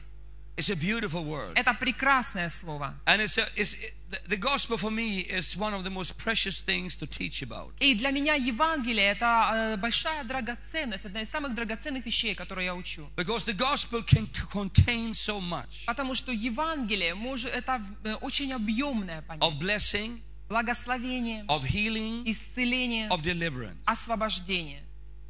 It's 0.57 0.71
a 0.71 0.77
beautiful 0.77 1.25
word. 1.25 1.53
Это 1.57 1.75
прекрасное 1.75 2.49
слово. 2.49 2.95
And 3.07 3.21
it's, 3.21 3.37
a, 3.39 3.49
it's 3.57 3.75
it, 3.75 3.93
the, 4.09 4.21
the 4.29 4.37
gospel 4.37 4.79
for 4.79 4.91
me 4.93 5.19
is 5.19 5.57
one 5.57 5.75
of 5.75 5.83
the 5.83 5.91
most 5.91 6.17
precious 6.17 6.63
things 6.63 6.97
to 6.97 7.07
teach 7.09 7.43
about. 7.43 7.73
И 7.81 7.95
для 7.97 8.11
меня 8.13 8.35
Евангелие– 8.35 9.07
это 9.17 9.51
э, 9.53 9.77
большая 9.79 10.23
драгоценность, 10.23 11.07
одна 11.07 11.23
из 11.23 11.29
самых 11.29 11.57
драгоценных 11.57 12.07
вещей, 12.07 12.37
которые 12.37 12.67
я 12.67 12.75
учу. 12.77 13.09
Because 13.17 13.45
the 13.45 13.53
gospel 13.53 14.01
can 14.05 14.29
t- 14.29 14.43
contain 14.53 15.13
so 15.13 15.41
much 15.41 15.87
Потому 15.87 16.15
что 16.15 16.31
Евангелие 16.31 17.15
может, 17.17 17.53
это 17.53 17.83
э, 18.05 18.15
очень 18.21 18.53
объемное 18.53 19.23
of 19.23 19.27
понятие. 19.27 19.61
blessing, 19.61 20.21
Благословение, 20.49 21.45
of 21.49 21.65
healing, 21.65 22.23
исцеление, 22.27 23.09
of 23.09 23.23
deliverance. 23.23 23.79
освобождение. 23.87 24.83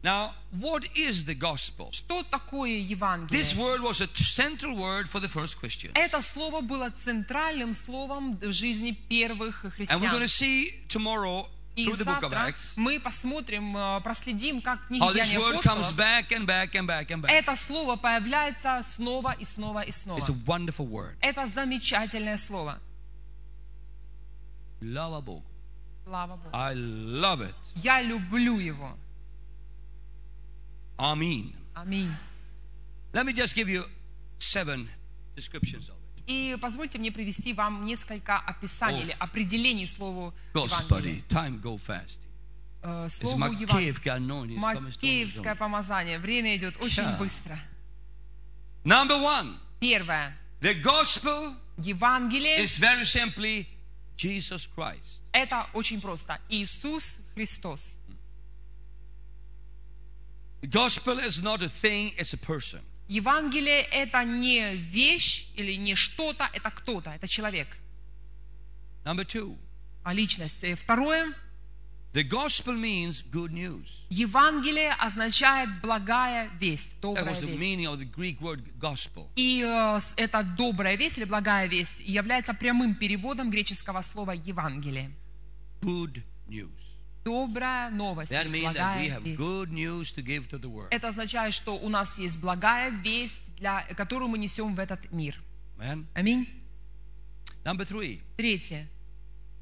Now, 0.04 0.34
what 0.60 0.84
is 0.94 1.24
the 1.24 1.34
gospel? 1.34 1.88
Что 1.90 2.22
такое 2.24 2.78
This 2.78 2.90
Евангелие? 2.90 3.56
word 3.56 3.80
was 3.80 4.02
a 4.02 4.08
central 4.14 4.76
word 4.76 5.08
for 5.08 5.18
the 5.18 5.28
first 5.28 5.58
Christians. 5.58 5.92
Это 5.94 6.20
слово 6.20 6.60
было 6.60 6.90
центральным 6.90 7.74
словом 7.74 8.36
в 8.36 8.52
жизни 8.52 8.92
первых 9.08 9.64
And 9.64 10.00
we're 10.00 10.10
going 10.10 10.20
to 10.20 10.26
христиан. 10.26 10.28
see 10.28 10.74
tomorrow 10.88 11.48
И 11.74 11.86
through 11.86 11.96
the 11.96 12.04
book 12.04 12.22
of 12.22 12.30
завтра 12.30 12.54
мы 12.76 13.00
посмотрим, 13.00 13.74
э, 13.74 14.00
проследим, 14.02 14.60
как 14.60 14.78
this 14.90 15.00
Деяний 15.14 15.38
word 15.38 15.62
comes 15.62 15.88
апостолов 15.88 15.96
back 15.96 16.30
and 16.32 16.46
back 16.46 16.74
and 16.74 16.86
back 16.86 17.06
and 17.08 17.22
back. 17.22 17.30
это 17.32 17.56
слово 17.56 17.96
появляется 17.96 18.82
снова 18.86 19.32
и 19.32 19.44
снова 19.46 19.80
и 19.80 19.90
снова. 19.90 20.18
It's 20.18 20.28
a 20.28 20.36
wonderful 20.46 20.86
word. 20.86 21.16
Это 21.22 21.46
замечательное 21.46 22.36
слово. 22.36 22.78
Слава 24.80 25.22
Богу. 25.22 25.42
Слава 26.04 26.36
Богу. 26.36 26.50
I 26.52 26.74
love 26.74 27.40
it. 27.40 27.54
Я 27.76 28.02
люблю 28.02 28.58
его. 28.58 28.98
Amen. 30.98 31.52
Аминь. 31.74 32.14
Let 33.12 33.26
me 33.26 33.32
just 33.32 33.54
give 33.54 33.68
you 33.68 33.84
seven 34.38 34.88
descriptions 35.34 35.88
of 35.88 35.96
it. 36.16 36.22
И 36.26 36.56
позвольте 36.60 36.98
мне 36.98 37.12
привести 37.12 37.52
вам 37.52 37.84
несколько 37.84 38.38
описаний 38.38 39.00
О. 39.00 39.04
или 39.04 39.16
определений 39.18 39.86
слову 39.86 40.32
Господи, 40.54 41.22
time 41.28 41.60
go 41.60 41.78
fast. 41.78 42.20
It's 42.82 43.20
Слову 43.20 43.52
Евангелия. 43.52 44.58
Макеевское 44.58 45.54
помазание. 45.54 46.18
Время 46.18 46.56
идет 46.56 46.76
очень 46.82 47.16
быстро. 47.18 47.58
Number 48.84 49.18
one, 49.18 49.58
Первое. 49.80 50.36
the 50.60 50.74
gospel 50.82 51.54
Евангелие 51.78 52.62
is 52.62 52.78
very 52.78 53.04
simply 53.04 53.66
Jesus 54.16 54.66
Christ.– 54.66 55.22
это 55.32 55.66
очень 55.72 56.00
просто. 56.00 56.38
Иисус 56.50 57.20
Христос. 57.34 57.96
Gospel 60.70 61.18
is 61.18 61.42
not 61.42 61.62
a 61.62 61.68
thing, 61.68 62.12
it's 62.16 62.32
a 62.32 62.38
person. 62.38 62.80
Евангелие– 63.08 63.82
это 63.92 64.24
не 64.24 64.74
вещь 64.76 65.48
или 65.56 65.74
не 65.74 65.94
что-то, 65.94 66.48
это 66.52 66.70
кто-то, 66.70 67.10
это 67.10 67.26
человек, 67.26 67.68
Number 69.04 69.24
two, 69.26 69.58
а 70.02 70.14
личность. 70.14 70.64
И 70.64 70.74
второе 70.74 71.34
the 72.14 72.22
gospel 72.22 72.74
means 72.74 73.22
good 73.30 73.52
news. 73.52 74.06
Евангелие 74.08 74.92
означает 74.92 75.68
благая 75.82 76.48
весть, 76.60 76.94
That 77.00 77.16
добрая 77.16 77.34
was 77.34 77.40
the 77.40 77.58
meaning 77.58 77.86
of 77.86 77.98
the 77.98 78.06
Greek 78.06 78.40
word 78.40 78.62
gospel. 78.78 79.28
И 79.36 79.62
э, 79.62 80.00
эта 80.16 80.42
добрая 80.44 80.96
весть 80.96 81.18
или 81.18 81.24
благая 81.24 81.66
весть 81.66 82.00
является 82.00 82.54
прямым 82.54 82.94
переводом 82.94 83.50
греческого 83.50 84.00
слова 84.00 84.30
Евангелие. 84.30 85.10
Good 85.82 86.22
news. 86.48 86.83
Добрая 87.24 87.90
новость, 87.90 88.30
That 88.30 88.46
that 88.46 88.52
we 88.52 88.60
благая 88.62 89.08
have 89.08 89.22
весть. 89.22 89.38
good 89.40 89.70
news 89.72 90.12
to 90.12 90.22
give 90.22 90.46
to 90.48 90.58
the 90.60 90.68
world. 90.68 90.88
Это 90.90 91.08
означает, 91.08 91.54
что 91.54 91.76
у 91.76 91.88
нас 91.88 92.18
есть 92.18 92.38
благая 92.38 92.90
весть, 92.90 93.54
для, 93.56 93.82
которую 93.94 94.28
мы 94.28 94.36
несем 94.38 94.74
в 94.74 94.78
этот 94.78 95.10
мир. 95.10 95.40
Аминь. 96.14 96.48
Number 97.64 97.86
three, 97.86 98.20
Третье. 98.36 98.86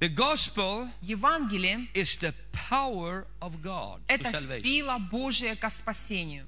the 0.01 0.09
gospel 0.09 0.89
Евангелие 1.03 1.87
is 1.95 2.19
the 2.19 2.35
power 2.53 3.27
of 3.41 3.63
God– 3.63 4.01
это 4.09 4.33
сила 4.61 4.99
Божия 4.99 5.55
ко 5.55 5.71
спасению. 5.71 6.47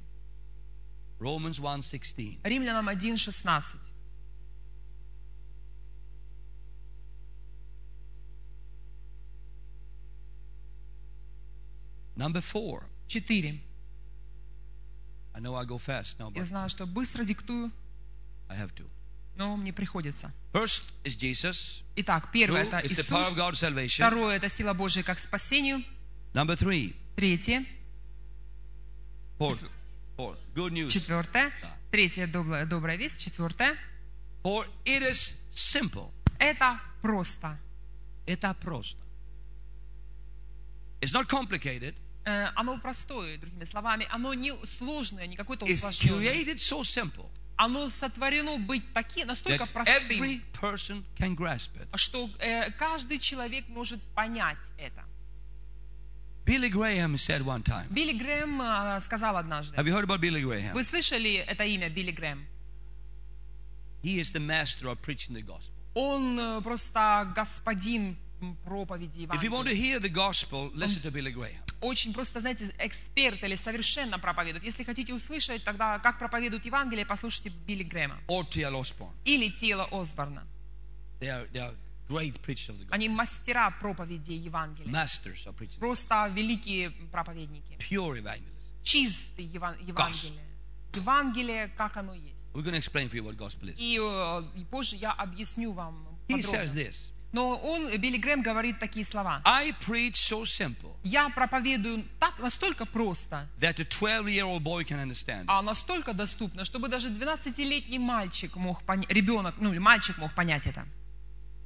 Romans 1.21 1.61
1.16. 1.61 2.41
Римлянам 2.43 2.89
1.16. 2.89 3.77
Number 12.17 12.41
four. 12.41 12.85
4. 13.09 13.61
I 15.37 15.41
know 15.41 15.57
I 15.57 15.65
go 15.65 15.79
fast 15.79 16.19
now, 16.19 16.31
Я 16.35 16.43
but 16.43 16.47
знаю, 16.47 16.69
что 16.69 16.87
быстро 16.87 17.25
диктую, 17.25 17.71
I 18.49 18.57
have 18.57 18.73
to. 18.77 18.89
но 19.37 19.57
мне 19.57 19.73
приходится. 19.73 20.33
First 20.53 20.83
is 21.03 21.17
Jesus. 21.17 21.83
Итак, 21.97 22.31
первое– 22.33 22.63
это 22.65 22.79
is 22.79 22.91
the 22.97 23.03
power 23.09 23.23
of 23.23 23.33
Иисус. 23.33 23.37
God 23.39 23.53
to 23.53 23.57
salvation. 23.57 24.07
Второе– 24.07 24.37
это 24.39 24.49
сила 24.49 24.73
Божия 24.75 25.03
как 25.03 25.19
к 25.19 25.21
спасению. 25.21 25.83
Number 26.33 26.57
three. 26.57 26.95
Третье. 27.17 27.65
Fourth. 29.39 29.69
Fourth. 30.17 30.39
Good 30.55 30.73
news. 30.73 30.91
Четвертое. 30.91 31.53
Да. 31.61 31.77
Третье– 31.91 32.27
добрая, 32.29 32.65
добрая 32.67 32.97
весть. 32.97 33.21
Четвертое 33.21 33.77
For 34.45 34.67
it 34.85 35.03
is 35.03 35.37
simple.– 35.53 36.11
это 36.39 36.81
просто. 37.03 37.59
Это 38.27 38.55
просто. 38.55 38.99
It's 41.01 41.13
not 41.13 41.29
complicated. 41.29 41.95
Э, 42.25 42.49
Оно 42.55 42.79
простое, 42.79 43.39
другими 43.39 43.65
словами. 43.65 44.07
Оно 44.11 44.33
не 44.35 44.53
сложное, 44.67 45.27
не 45.27 45.37
какое-то 45.37 45.67
усложненное. 45.67 46.33
created 46.33 46.57
so 46.57 46.81
simple 46.83 47.29
Оно 47.57 47.91
сотворено 47.91 48.57
быть 48.59 48.83
таким, 48.93 49.29
настолько 49.29 49.67
простым, 49.67 50.43
что 51.95 52.31
э, 52.39 52.71
каждый 52.73 53.19
человек 53.19 53.69
может 53.69 54.03
понять 54.15 54.73
это. 54.79 55.05
Billy 56.45 56.69
Graham 56.69 57.17
said 57.17 57.43
one 57.43 57.63
time. 57.63 57.87
Билли 57.89 58.13
Грэм 58.13 58.61
э, 58.61 59.01
сказал 59.01 59.37
однажды. 59.37 59.77
Have 59.77 59.87
you 59.87 59.95
heard 59.95 60.05
about 60.05 60.21
Billy 60.21 60.43
Graham? 60.43 60.75
Вы 60.75 60.85
слышали 60.85 61.37
это 61.37 61.65
имя 61.65 61.89
Билли 61.89 62.11
Грэм? 62.11 62.47
He 64.03 64.21
is 64.21 64.33
the 64.33 64.41
master 64.41 64.89
of 64.89 65.01
preaching 65.01 65.35
the 65.35 65.43
gospel. 65.43 65.73
Он 65.95 66.39
э, 66.39 66.61
просто 66.61 67.33
господин 67.35 68.19
проповеди 68.65 69.21
If 69.27 69.43
you 69.43 69.51
want 69.51 69.67
to 69.69 69.75
Евангелия. 69.75 69.75
hear 69.75 70.01
the 70.01 70.09
gospel, 70.13 70.71
listen 70.75 71.03
to 71.03 71.11
Billy 71.11 71.33
Graham. 71.33 71.61
Очень 71.81 72.13
просто, 72.13 72.41
знаете, 72.41 72.73
эксперт 72.79 73.43
или 73.43 73.57
совершенно 73.57 74.19
проповедует. 74.19 74.65
Если 74.65 74.85
хотите 74.85 75.13
услышать, 75.13 75.65
тогда 75.65 75.99
как 75.99 76.19
проповедует 76.19 76.65
Евангелие, 76.65 77.05
послушайте 77.05 77.51
Билли 77.67 77.83
Грэма. 77.83 78.19
Или 79.25 79.51
Тила 79.51 79.89
Осборна. 79.91 80.47
They 81.21 81.29
are, 81.29 81.47
they 81.53 81.61
are 81.61 81.75
great 82.09 82.41
preachers 82.43 82.71
of 82.71 82.79
the 82.79 82.85
gospel. 82.85 82.95
Они 82.95 83.09
мастера 83.09 83.71
проповеди 83.81 84.33
Евангелия. 84.33 84.91
Masters 84.93 85.47
of 85.47 85.57
preaching. 85.57 85.79
Просто 85.79 86.31
великие 86.35 86.91
проповедники. 87.13 87.77
Pure 87.79 88.19
evangelists. 88.23 89.31
Еван- 89.37 89.77
Евангелие. 89.87 90.41
Евангелие, 90.95 91.69
как 91.77 91.97
оно 91.97 92.15
есть. 92.15 92.35
We're 92.55 92.63
going 92.63 92.73
to 92.75 92.79
explain 92.79 93.09
for 93.09 93.17
you 93.17 93.25
what 93.25 93.37
gospel 93.37 93.69
is. 93.69 93.75
И, 93.79 93.99
э, 94.01 94.45
и 94.61 94.65
позже 94.65 94.97
я 94.97 95.13
объясню 95.13 95.73
вам 95.73 96.07
He 96.29 96.41
says 96.41 96.73
this. 96.73 97.11
Но 97.35 97.57
он, 97.57 97.91
Билли 97.99 98.17
Грэм, 98.17 98.43
говорит 98.43 98.79
такие 98.79 99.05
слова. 99.05 99.43
I 99.45 99.73
preach 99.73 100.15
so 100.15 100.45
simple 100.45 100.95
Я 101.03 101.29
проповедую 101.31 102.05
так, 102.21 102.39
настолько 102.39 102.87
просто, 102.87 103.49
that 103.59 103.81
a 103.81 103.85
12-year-old 103.85 104.63
boy 104.63 104.85
can 104.85 105.01
understand. 105.05 105.45
а 105.49 105.61
настолько 105.61 106.13
доступно, 106.15 106.65
чтобы 106.65 106.87
даже 106.87 107.11
12-летний 107.11 107.99
мальчик 107.99 108.55
мог 108.55 108.85
понять, 108.85 109.11
ребенок, 109.11 109.57
ну 109.59 109.73
или 109.73 109.79
мальчик 109.81 110.17
мог 110.19 110.33
понять 110.33 110.67
это. 110.69 110.87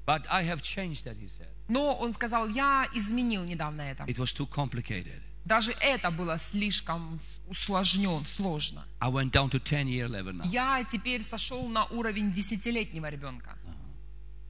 But 0.07 0.25
I 0.31 0.43
have 0.47 0.63
changed 0.63 1.05
that, 1.05 1.19
he 1.19 1.29
said. 1.29 1.49
Но 1.69 1.95
он 1.95 2.15
сказал, 2.15 2.49
я 2.49 2.87
изменил 2.95 3.45
недавно 3.45 3.83
это. 3.83 4.05
It 4.05 4.17
was 4.17 4.35
too 4.35 4.49
complicated. 4.49 5.21
Даже 5.45 5.73
это 5.81 6.11
было 6.11 6.39
слишком 6.39 7.21
усложнен, 7.47 8.25
сложно. 8.25 8.87
I 9.01 9.11
went 9.11 9.33
down 9.33 9.51
to 9.51 9.63
10-year 9.63 10.09
level 10.09 10.33
now. 10.33 10.47
Я 10.49 10.83
теперь 10.85 11.23
сошел 11.23 11.69
на 11.69 11.85
уровень 11.85 12.33
десятилетнего 12.33 13.11
ребенка. 13.11 13.55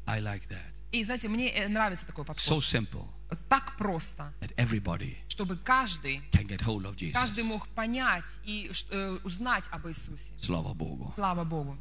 I 0.07 0.21
like 0.21 0.49
that. 0.49 0.78
И, 0.93 1.05
знаете, 1.05 1.29
мне 1.29 1.51
э, 1.51 1.69
нравится 1.69 2.07
такой 2.07 2.25
So 2.25 2.27
подход. 2.29 2.63
simple. 2.65 3.07
так 3.49 3.77
просто, 3.77 4.33
that 4.41 4.55
everybody 4.57 5.17
чтобы 5.29 5.57
каждый, 5.59 6.23
can 6.33 6.47
get 6.47 6.61
hold 6.63 6.85
of 6.87 6.97
Jesus. 6.97 7.13
каждый 7.13 7.45
мог 7.45 7.69
понять 7.69 8.41
и 8.45 8.71
э, 8.91 9.19
узнать 9.25 9.69
об 9.71 9.87
Иисусе. 9.87 10.33
Slava 10.41 10.75
Bogu. 10.75 11.13
Слава 11.15 11.45
Богу. 11.45 11.77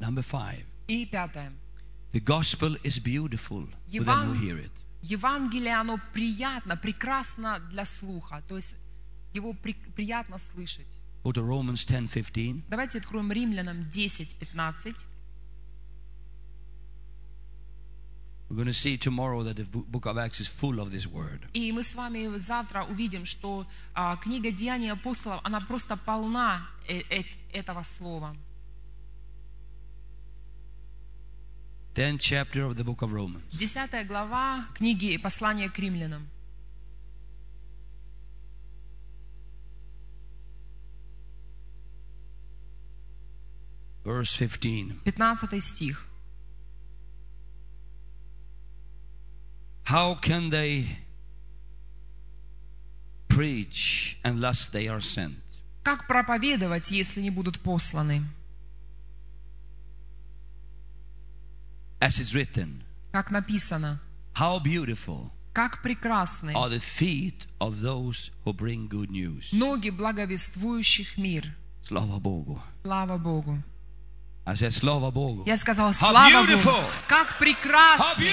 Number 0.00 0.22
five. 0.22 0.64
И 0.86 1.04
пятое. 1.06 1.52
The 2.12 2.20
gospel 2.20 2.76
is 2.84 2.98
beautiful 2.98 3.68
for 3.90 4.04
them 4.04 4.28
who 4.28 4.34
hear 4.34 4.56
it. 4.58 4.70
Евангелие, 5.02 5.74
оно 5.78 5.98
приятно, 6.14 6.76
прекрасно 6.76 7.60
для 7.70 7.84
слуха. 7.84 8.42
То 8.48 8.56
есть 8.56 8.76
его 9.34 9.52
при- 9.52 9.74
приятно 9.74 10.38
слышать. 10.38 10.98
Go 11.22 11.32
to 11.32 11.42
Romans 11.46 11.84
10 11.86 12.10
15. 12.10 12.64
Давайте 12.68 12.98
откроем 12.98 13.30
Римлянам 13.30 13.90
10, 13.90 14.36
15. 14.38 14.94
We're 18.48 18.56
going 18.56 18.66
to 18.66 18.72
see 18.72 18.96
tomorrow 18.96 19.42
that 19.42 19.56
the 19.56 19.64
bo- 19.64 19.84
book 19.86 20.06
of 20.06 20.16
Acts 20.16 20.40
is 20.40 20.48
full 20.48 20.80
of 20.80 20.90
this 20.90 21.06
word. 21.06 21.46
И 21.52 21.70
мы 21.70 21.84
с 21.84 21.94
вами 21.94 22.38
завтра 22.38 22.84
увидим, 22.84 23.26
что 23.26 23.66
а, 23.94 24.16
книга 24.16 24.50
Деяний 24.50 24.90
апостолов, 24.90 25.40
она 25.44 25.60
просто 25.60 25.96
полна 25.98 26.66
э- 26.88 27.02
э- 27.10 27.24
этого 27.52 27.82
слова. 27.82 28.34
10th 31.94 32.20
chapter 32.20 32.62
of 32.64 32.76
the 32.76 32.84
book 32.84 33.02
of 33.02 33.12
Romans. 33.12 33.42
Десятая 33.52 34.04
глава 34.04 34.64
книги 34.74 35.16
«Послание 35.18 35.68
к 35.68 35.78
римлянам». 35.78 36.26
Verse 44.04 44.32
15. 44.38 45.02
15 45.04 45.60
стих. 45.62 46.07
How 49.87 50.15
can 50.15 50.49
they 50.49 50.85
preach 53.27 54.17
unless 54.23 54.69
they 54.69 54.87
are 54.87 55.01
sent? 55.01 55.35
Как 55.83 56.07
проповедовать, 56.07 56.91
если 56.91 57.21
не 57.21 57.29
будут 57.29 57.59
посланы? 57.59 58.21
As 61.99 62.19
it's 62.19 62.33
written, 62.33 62.83
Как 63.11 63.31
написано, 63.31 64.01
how 64.35 64.59
beautiful 64.59 65.31
как 65.53 65.81
прекрасны 65.83 66.51
are 66.53 66.69
the 66.69 66.79
feet 66.79 67.45
of 67.59 67.81
those 67.81 68.31
who 68.43 68.53
bring 68.53 68.87
good 68.87 69.09
news. 69.11 69.53
ноги 69.53 69.89
благовествующих 69.89 71.17
мир. 71.17 71.55
Slava 71.83 72.19
Bogu. 72.19 72.59
Слава 72.83 73.17
Богу. 73.17 73.61
I 74.48 74.54
said, 74.54 74.72
Slava 74.72 75.10
Bogu. 75.12 75.42
Я 75.44 75.58
сказала, 75.58 75.90
How 75.90 76.10
слава! 76.10 76.46
Богу. 76.46 76.84
Как 77.06 77.38
прекрасны. 77.38 78.30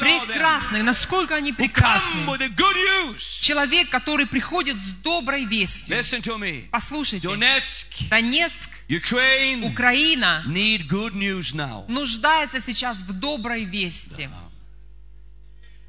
Прекрасны. 0.00 0.82
Насколько 0.82 1.36
они 1.36 1.52
прекрасны. 1.52 2.26
Человек, 3.40 3.88
который 3.88 4.26
приходит 4.26 4.76
с 4.76 4.90
доброй 5.04 5.44
вестью. 5.44 5.96
Послушайте. 6.72 7.28
Донецк, 7.28 8.70
Украина 9.62 10.42
нуждается 11.86 12.60
сейчас 12.60 13.00
в 13.02 13.12
доброй 13.12 13.64
вести. 13.64 14.28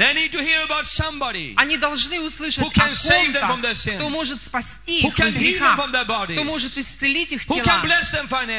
They 0.03 0.13
need 0.13 0.31
to 0.33 0.39
hear 0.39 0.61
about 0.63 0.85
somebody 0.85 1.53
Они 1.55 1.77
должны 1.77 2.19
услышать 2.19 2.63
о 2.63 2.69
ком-то, 2.69 3.73
кто 3.95 4.09
может 4.09 4.41
спасти 4.41 5.07
их 5.07 5.19
от 5.19 5.29
греха, 5.33 5.75
кто 5.75 6.43
может 6.43 6.77
исцелить 6.77 7.31
их 7.31 7.45
тела, 7.45 7.81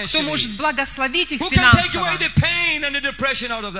кто 0.06 0.22
может 0.22 0.56
благословить 0.56 1.32
их 1.32 1.42
финансово, 1.42 2.16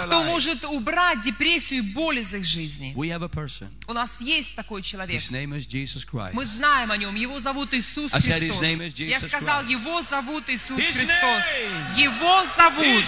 кто 0.07 0.25
может 0.25 0.65
убрать 0.65 1.23
депрессию 1.23 1.79
и 1.79 1.83
боль 1.83 2.19
из 2.19 2.35
их 2.35 2.45
жизни. 2.45 2.93
У 3.87 3.93
нас 3.93 4.21
есть 4.21 4.55
такой 4.55 4.83
человек. 4.83 5.23
Мы 6.33 6.45
знаем 6.45 6.91
о 6.93 6.97
нем. 6.97 7.15
Его 7.15 7.41
зовут 7.41 7.73
Иисус 7.73 8.13
Христос. 8.13 8.61
Я 8.99 9.21
сказал, 9.21 9.65
его 9.67 10.03
зовут 10.03 10.51
Иисус 10.51 10.77
Христос. 10.77 11.45
Его 11.97 12.45
зовут 12.47 13.05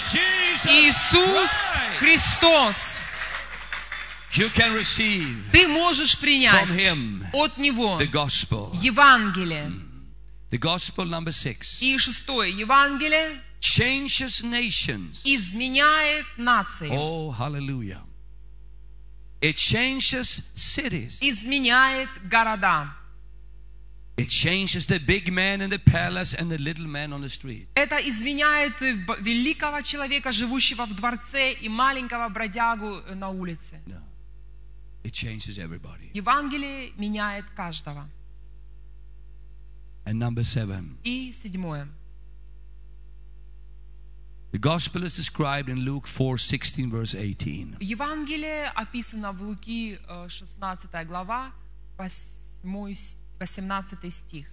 Иисус 0.64 1.50
Christ. 1.98 1.98
Христос. 1.98 3.04
You 4.36 4.50
can 4.52 4.74
receive 4.74 5.50
Ты 5.50 5.66
можешь 5.66 6.18
принять 6.18 6.68
from 6.68 6.76
him 6.76 7.26
от 7.32 7.56
Него 7.56 7.98
the 7.98 8.10
gospel. 8.10 8.70
Евангелие. 8.82 9.72
The 10.50 10.58
gospel 10.58 11.06
number 11.06 11.32
six 11.32 11.80
И 11.80 11.96
шестое. 11.98 12.52
Евангелие 12.52 13.40
changes 13.60 14.42
nations. 14.42 15.22
изменяет 15.24 16.26
нации. 16.36 16.90
Oh, 16.90 17.30
hallelujah. 17.30 18.02
It 19.40 19.56
changes 19.56 20.42
cities. 20.54 21.18
Изменяет 21.20 22.08
города. 22.28 22.94
It 24.16 24.30
changes 24.30 24.86
the 24.86 24.98
big 24.98 25.30
man 25.30 25.60
in 25.60 25.68
the 25.68 25.78
palace 25.78 26.32
and 26.32 26.50
the 26.50 26.56
little 26.56 26.86
man 26.86 27.12
on 27.12 27.20
the 27.20 27.28
street. 27.28 27.68
Это 27.74 27.96
изменяет 27.96 28.80
э, 28.80 28.96
великого 29.20 29.82
человека, 29.82 30.32
живущего 30.32 30.86
в 30.86 30.94
дворце, 30.94 31.52
и 31.52 31.68
маленького 31.68 32.28
бродягу 32.30 33.02
э, 33.06 33.14
на 33.14 33.28
улице. 33.28 33.78
No. 33.86 34.00
It 35.06 35.12
changes 35.12 35.56
everybody. 35.58 36.10
Евангелие 36.14 36.90
меняет 36.98 37.44
каждого. 37.54 38.08
And 40.04 40.18
number 40.18 40.42
seven, 40.42 40.98
И 41.04 41.30
седьмое. 41.32 41.88
the 44.52 44.58
gospel 44.58 45.04
is 45.04 45.14
described 45.16 45.68
in 45.68 45.80
Luke 45.84 46.06
4 46.06 46.38
16, 46.38 46.90
verse 46.90 47.14
18. 47.14 47.76
Евангелие 47.80 48.68
описано 48.74 49.32
в 49.32 49.42
Луки 49.42 49.98
э, 50.08 50.28
16 50.28 51.04
глава, 51.06 51.52
8 51.98 52.94
с- 52.94 53.18
18 53.38 54.10
стих. 54.12 54.46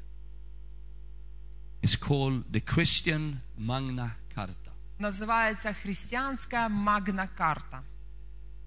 It's 1.82 1.95
called 1.95 2.43
the 2.51 2.60
Christian 2.62 3.41
Magna 3.58 4.12
Carta. 4.36 4.72
Называется 4.99 5.74
христианская 5.74 6.70
Магна 6.70 7.28
Карта. 7.28 7.84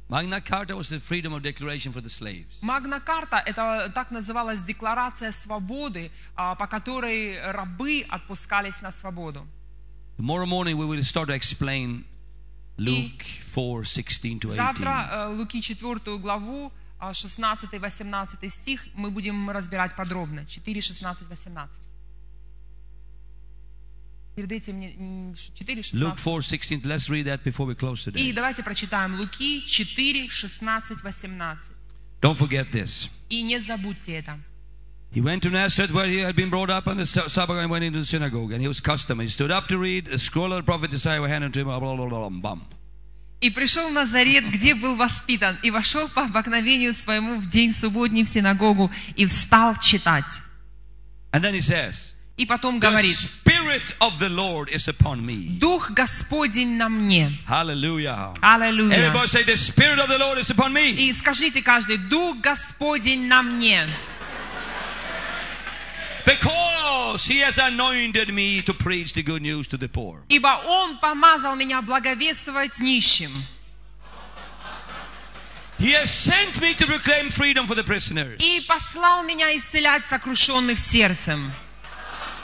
Magna 0.09 0.41
Carta 0.41 0.77
was 0.77 0.89
the 0.89 1.01
freedom 1.01 1.33
of 1.33 1.43
declaration 1.43 1.93
for 1.93 2.01
the 2.01 2.09
slaves. 2.11 2.61
Магна 2.63 3.01
Карта– 3.01 3.43
это 3.47 3.91
так 3.93 4.13
называлась 4.13 4.63
декларация 4.63 5.33
свободы, 5.33 6.13
а, 6.37 6.55
по 6.55 6.69
которой 6.69 7.41
рабы 7.51 8.07
отпускались 8.09 8.83
на 8.83 8.93
свободу. 8.93 9.47
Tomorrow 10.17 10.47
morning 10.47 10.77
we 10.79 10.87
will 10.87 11.03
start 11.03 11.27
to 11.27 11.35
explain 11.35 12.05
Luke 12.79 13.25
4 13.25 13.85
16 13.85 14.41
to 14.41 14.49
18. 14.49 14.57
Завтра 14.57 15.09
э, 15.11 15.29
Луки 15.29 15.61
4 15.61 16.19
главу, 16.19 16.73
16-18 17.01 18.49
стих 18.49 18.87
мы 18.95 19.11
будем 19.11 19.51
разбирать 19.51 19.97
подробно. 19.97 20.47
4, 20.47 20.81
16, 20.81 21.29
18. 21.29 21.86
Перед 24.36 24.52
этим 24.52 24.80
не- 24.80 24.96
м, 24.98 25.36
4, 25.36 25.82
Luke 25.82 25.84
16. 25.84 26.18
4 26.18 26.42
16. 26.42 26.86
Let's 26.86 27.10
read 27.10 27.26
that 27.26 27.44
before 27.44 27.66
we 27.68 27.76
close 27.76 28.08
И 28.08 28.12
today. 28.12 28.34
давайте 28.34 28.64
прочитаем 28.64 29.20
Луки 29.20 29.62
4, 29.68 30.30
16, 30.30 31.04
18. 31.04 31.72
Don't 32.22 32.38
forget 32.38 32.72
this. 32.72 33.10
И 33.30 33.42
не 33.42 33.60
забудьте 33.60 34.14
это. 34.14 34.40
He 35.14 35.22
went 35.22 35.42
to 35.42 35.50
Nazareth 35.50 35.92
where 35.92 36.08
he 36.08 36.20
had 36.20 36.36
been 36.38 36.50
brought 36.50 36.70
up 36.70 36.88
on 36.88 36.96
the 36.96 37.06
Sa- 37.06 37.28
Sabbath 37.28 37.58
and 37.58 37.70
went 37.70 37.84
into 37.84 38.00
the 38.00 38.06
synagogue. 38.06 38.54
And 38.54 38.62
he 38.62 38.68
was 38.70 38.80
custom. 38.80 39.20
He 39.20 39.28
stood 39.28 39.52
up 39.52 39.68
to 39.68 39.78
read. 39.78 40.08
A 40.08 40.18
scroll 40.18 40.54
of 40.54 40.60
the 40.60 40.64
prophet 40.64 40.94
Isaiah 40.94 41.20
was 41.20 41.30
handed 41.30 41.52
to 41.54 41.60
him. 41.60 41.66
Blah, 41.68 41.80
blah, 41.80 41.96
blah, 41.98 42.08
blah, 42.08 42.30
blah, 42.30 42.42
bum. 42.42 42.62
И 43.42 43.50
пришел 43.50 43.90
в 43.90 43.94
Назарет, 43.94 44.46
где 44.50 44.74
был 44.76 44.96
воспитан, 44.96 45.58
и 45.64 45.72
вошел 45.72 46.08
по 46.08 46.24
обыкновению 46.26 46.94
своему 46.94 47.40
в 47.42 47.48
день 47.48 47.74
субботний 47.74 48.24
в 48.24 48.30
синагогу, 48.30 48.90
и 49.18 49.26
встал 49.26 49.76
читать. 49.78 50.40
And 51.34 51.44
then 51.44 51.54
he 51.56 51.60
says, 51.60 52.14
И 52.37 52.45
потом 52.45 52.79
говорит, 52.79 53.17
Spirit 53.17 53.97
of 53.99 54.19
the 54.19 54.29
Lord 54.29 54.69
is 54.69 54.89
upon 54.89 55.25
me. 55.25 55.59
Дух 55.59 55.91
Господень 55.93 56.77
на 56.77 56.91
мне. 56.91 57.33
Hallelujah. 57.49 58.35
Аллилуйя. 58.43 59.11
Me. 60.71 60.91
И 60.91 61.13
скажите 61.15 61.63
каждый, 61.63 61.97
Дух 61.97 62.37
Господень 62.43 63.27
на 63.27 63.43
мне. 63.43 63.89
Because 66.27 67.27
he 67.27 67.39
has 67.39 67.57
anointed 67.57 68.35
me 68.35 68.61
to 68.61 68.75
preach 68.75 69.15
the 69.15 69.23
good 69.23 69.41
news 69.41 69.67
to 69.69 69.79
the 69.79 69.89
poor. 69.89 70.23
Ибо 70.29 70.61
Он 70.67 70.99
помазал 70.99 71.57
меня 71.57 71.81
благовествовать 71.81 72.81
нищим. 72.81 73.31
He 75.79 75.93
has 75.93 76.11
sent 76.11 76.61
me 76.61 76.75
to 76.75 76.87
proclaim 76.87 77.31
freedom 77.31 77.67
for 77.67 77.75
the 77.75 77.85
prisoners, 77.85 78.37
И 78.41 78.63
послал 78.67 79.23
меня 79.23 79.57
исцелять 79.57 80.05
сокрушенных 80.07 80.79
сердцем. 80.79 81.53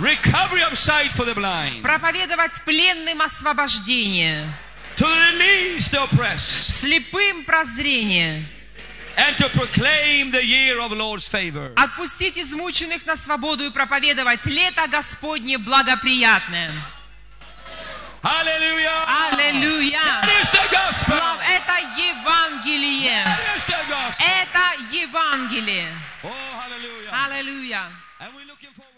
Recovery 0.03 0.62
of 0.62 0.76
sight 0.76 1.12
for 1.12 1.24
the 1.24 1.32
blind. 1.32 1.80
Проповедовать 1.80 2.61
пленным 2.64 3.22
освобождение. 3.22 4.53
To 4.96 5.07
release 5.07 5.90
the 5.90 6.03
oppressed. 6.03 6.82
Слепым 6.82 7.44
прозрение. 7.44 8.44
And 9.16 9.36
to 9.36 9.48
proclaim 9.50 10.32
the 10.32 10.44
year 10.44 10.80
of 10.80 10.90
Lord's 10.90 11.28
favor. 11.28 11.72
Отпустить 11.76 12.36
измученных 12.36 13.07
на 13.07 13.16
свободу 13.16 13.64
и 13.64 13.70
проповедовать 13.70 14.44
лето 14.46 14.88
Господне 14.88 15.57
благоприятное. 15.59 16.72
Аллилуйя! 18.22 19.05
Аллилуйя! 19.30 20.00
Это 20.24 21.78
Евангелие! 21.96 23.24
Это 24.18 24.74
Евангелие! 24.90 25.86
Аллилуйя! 27.12 27.82
Oh, 28.20 28.91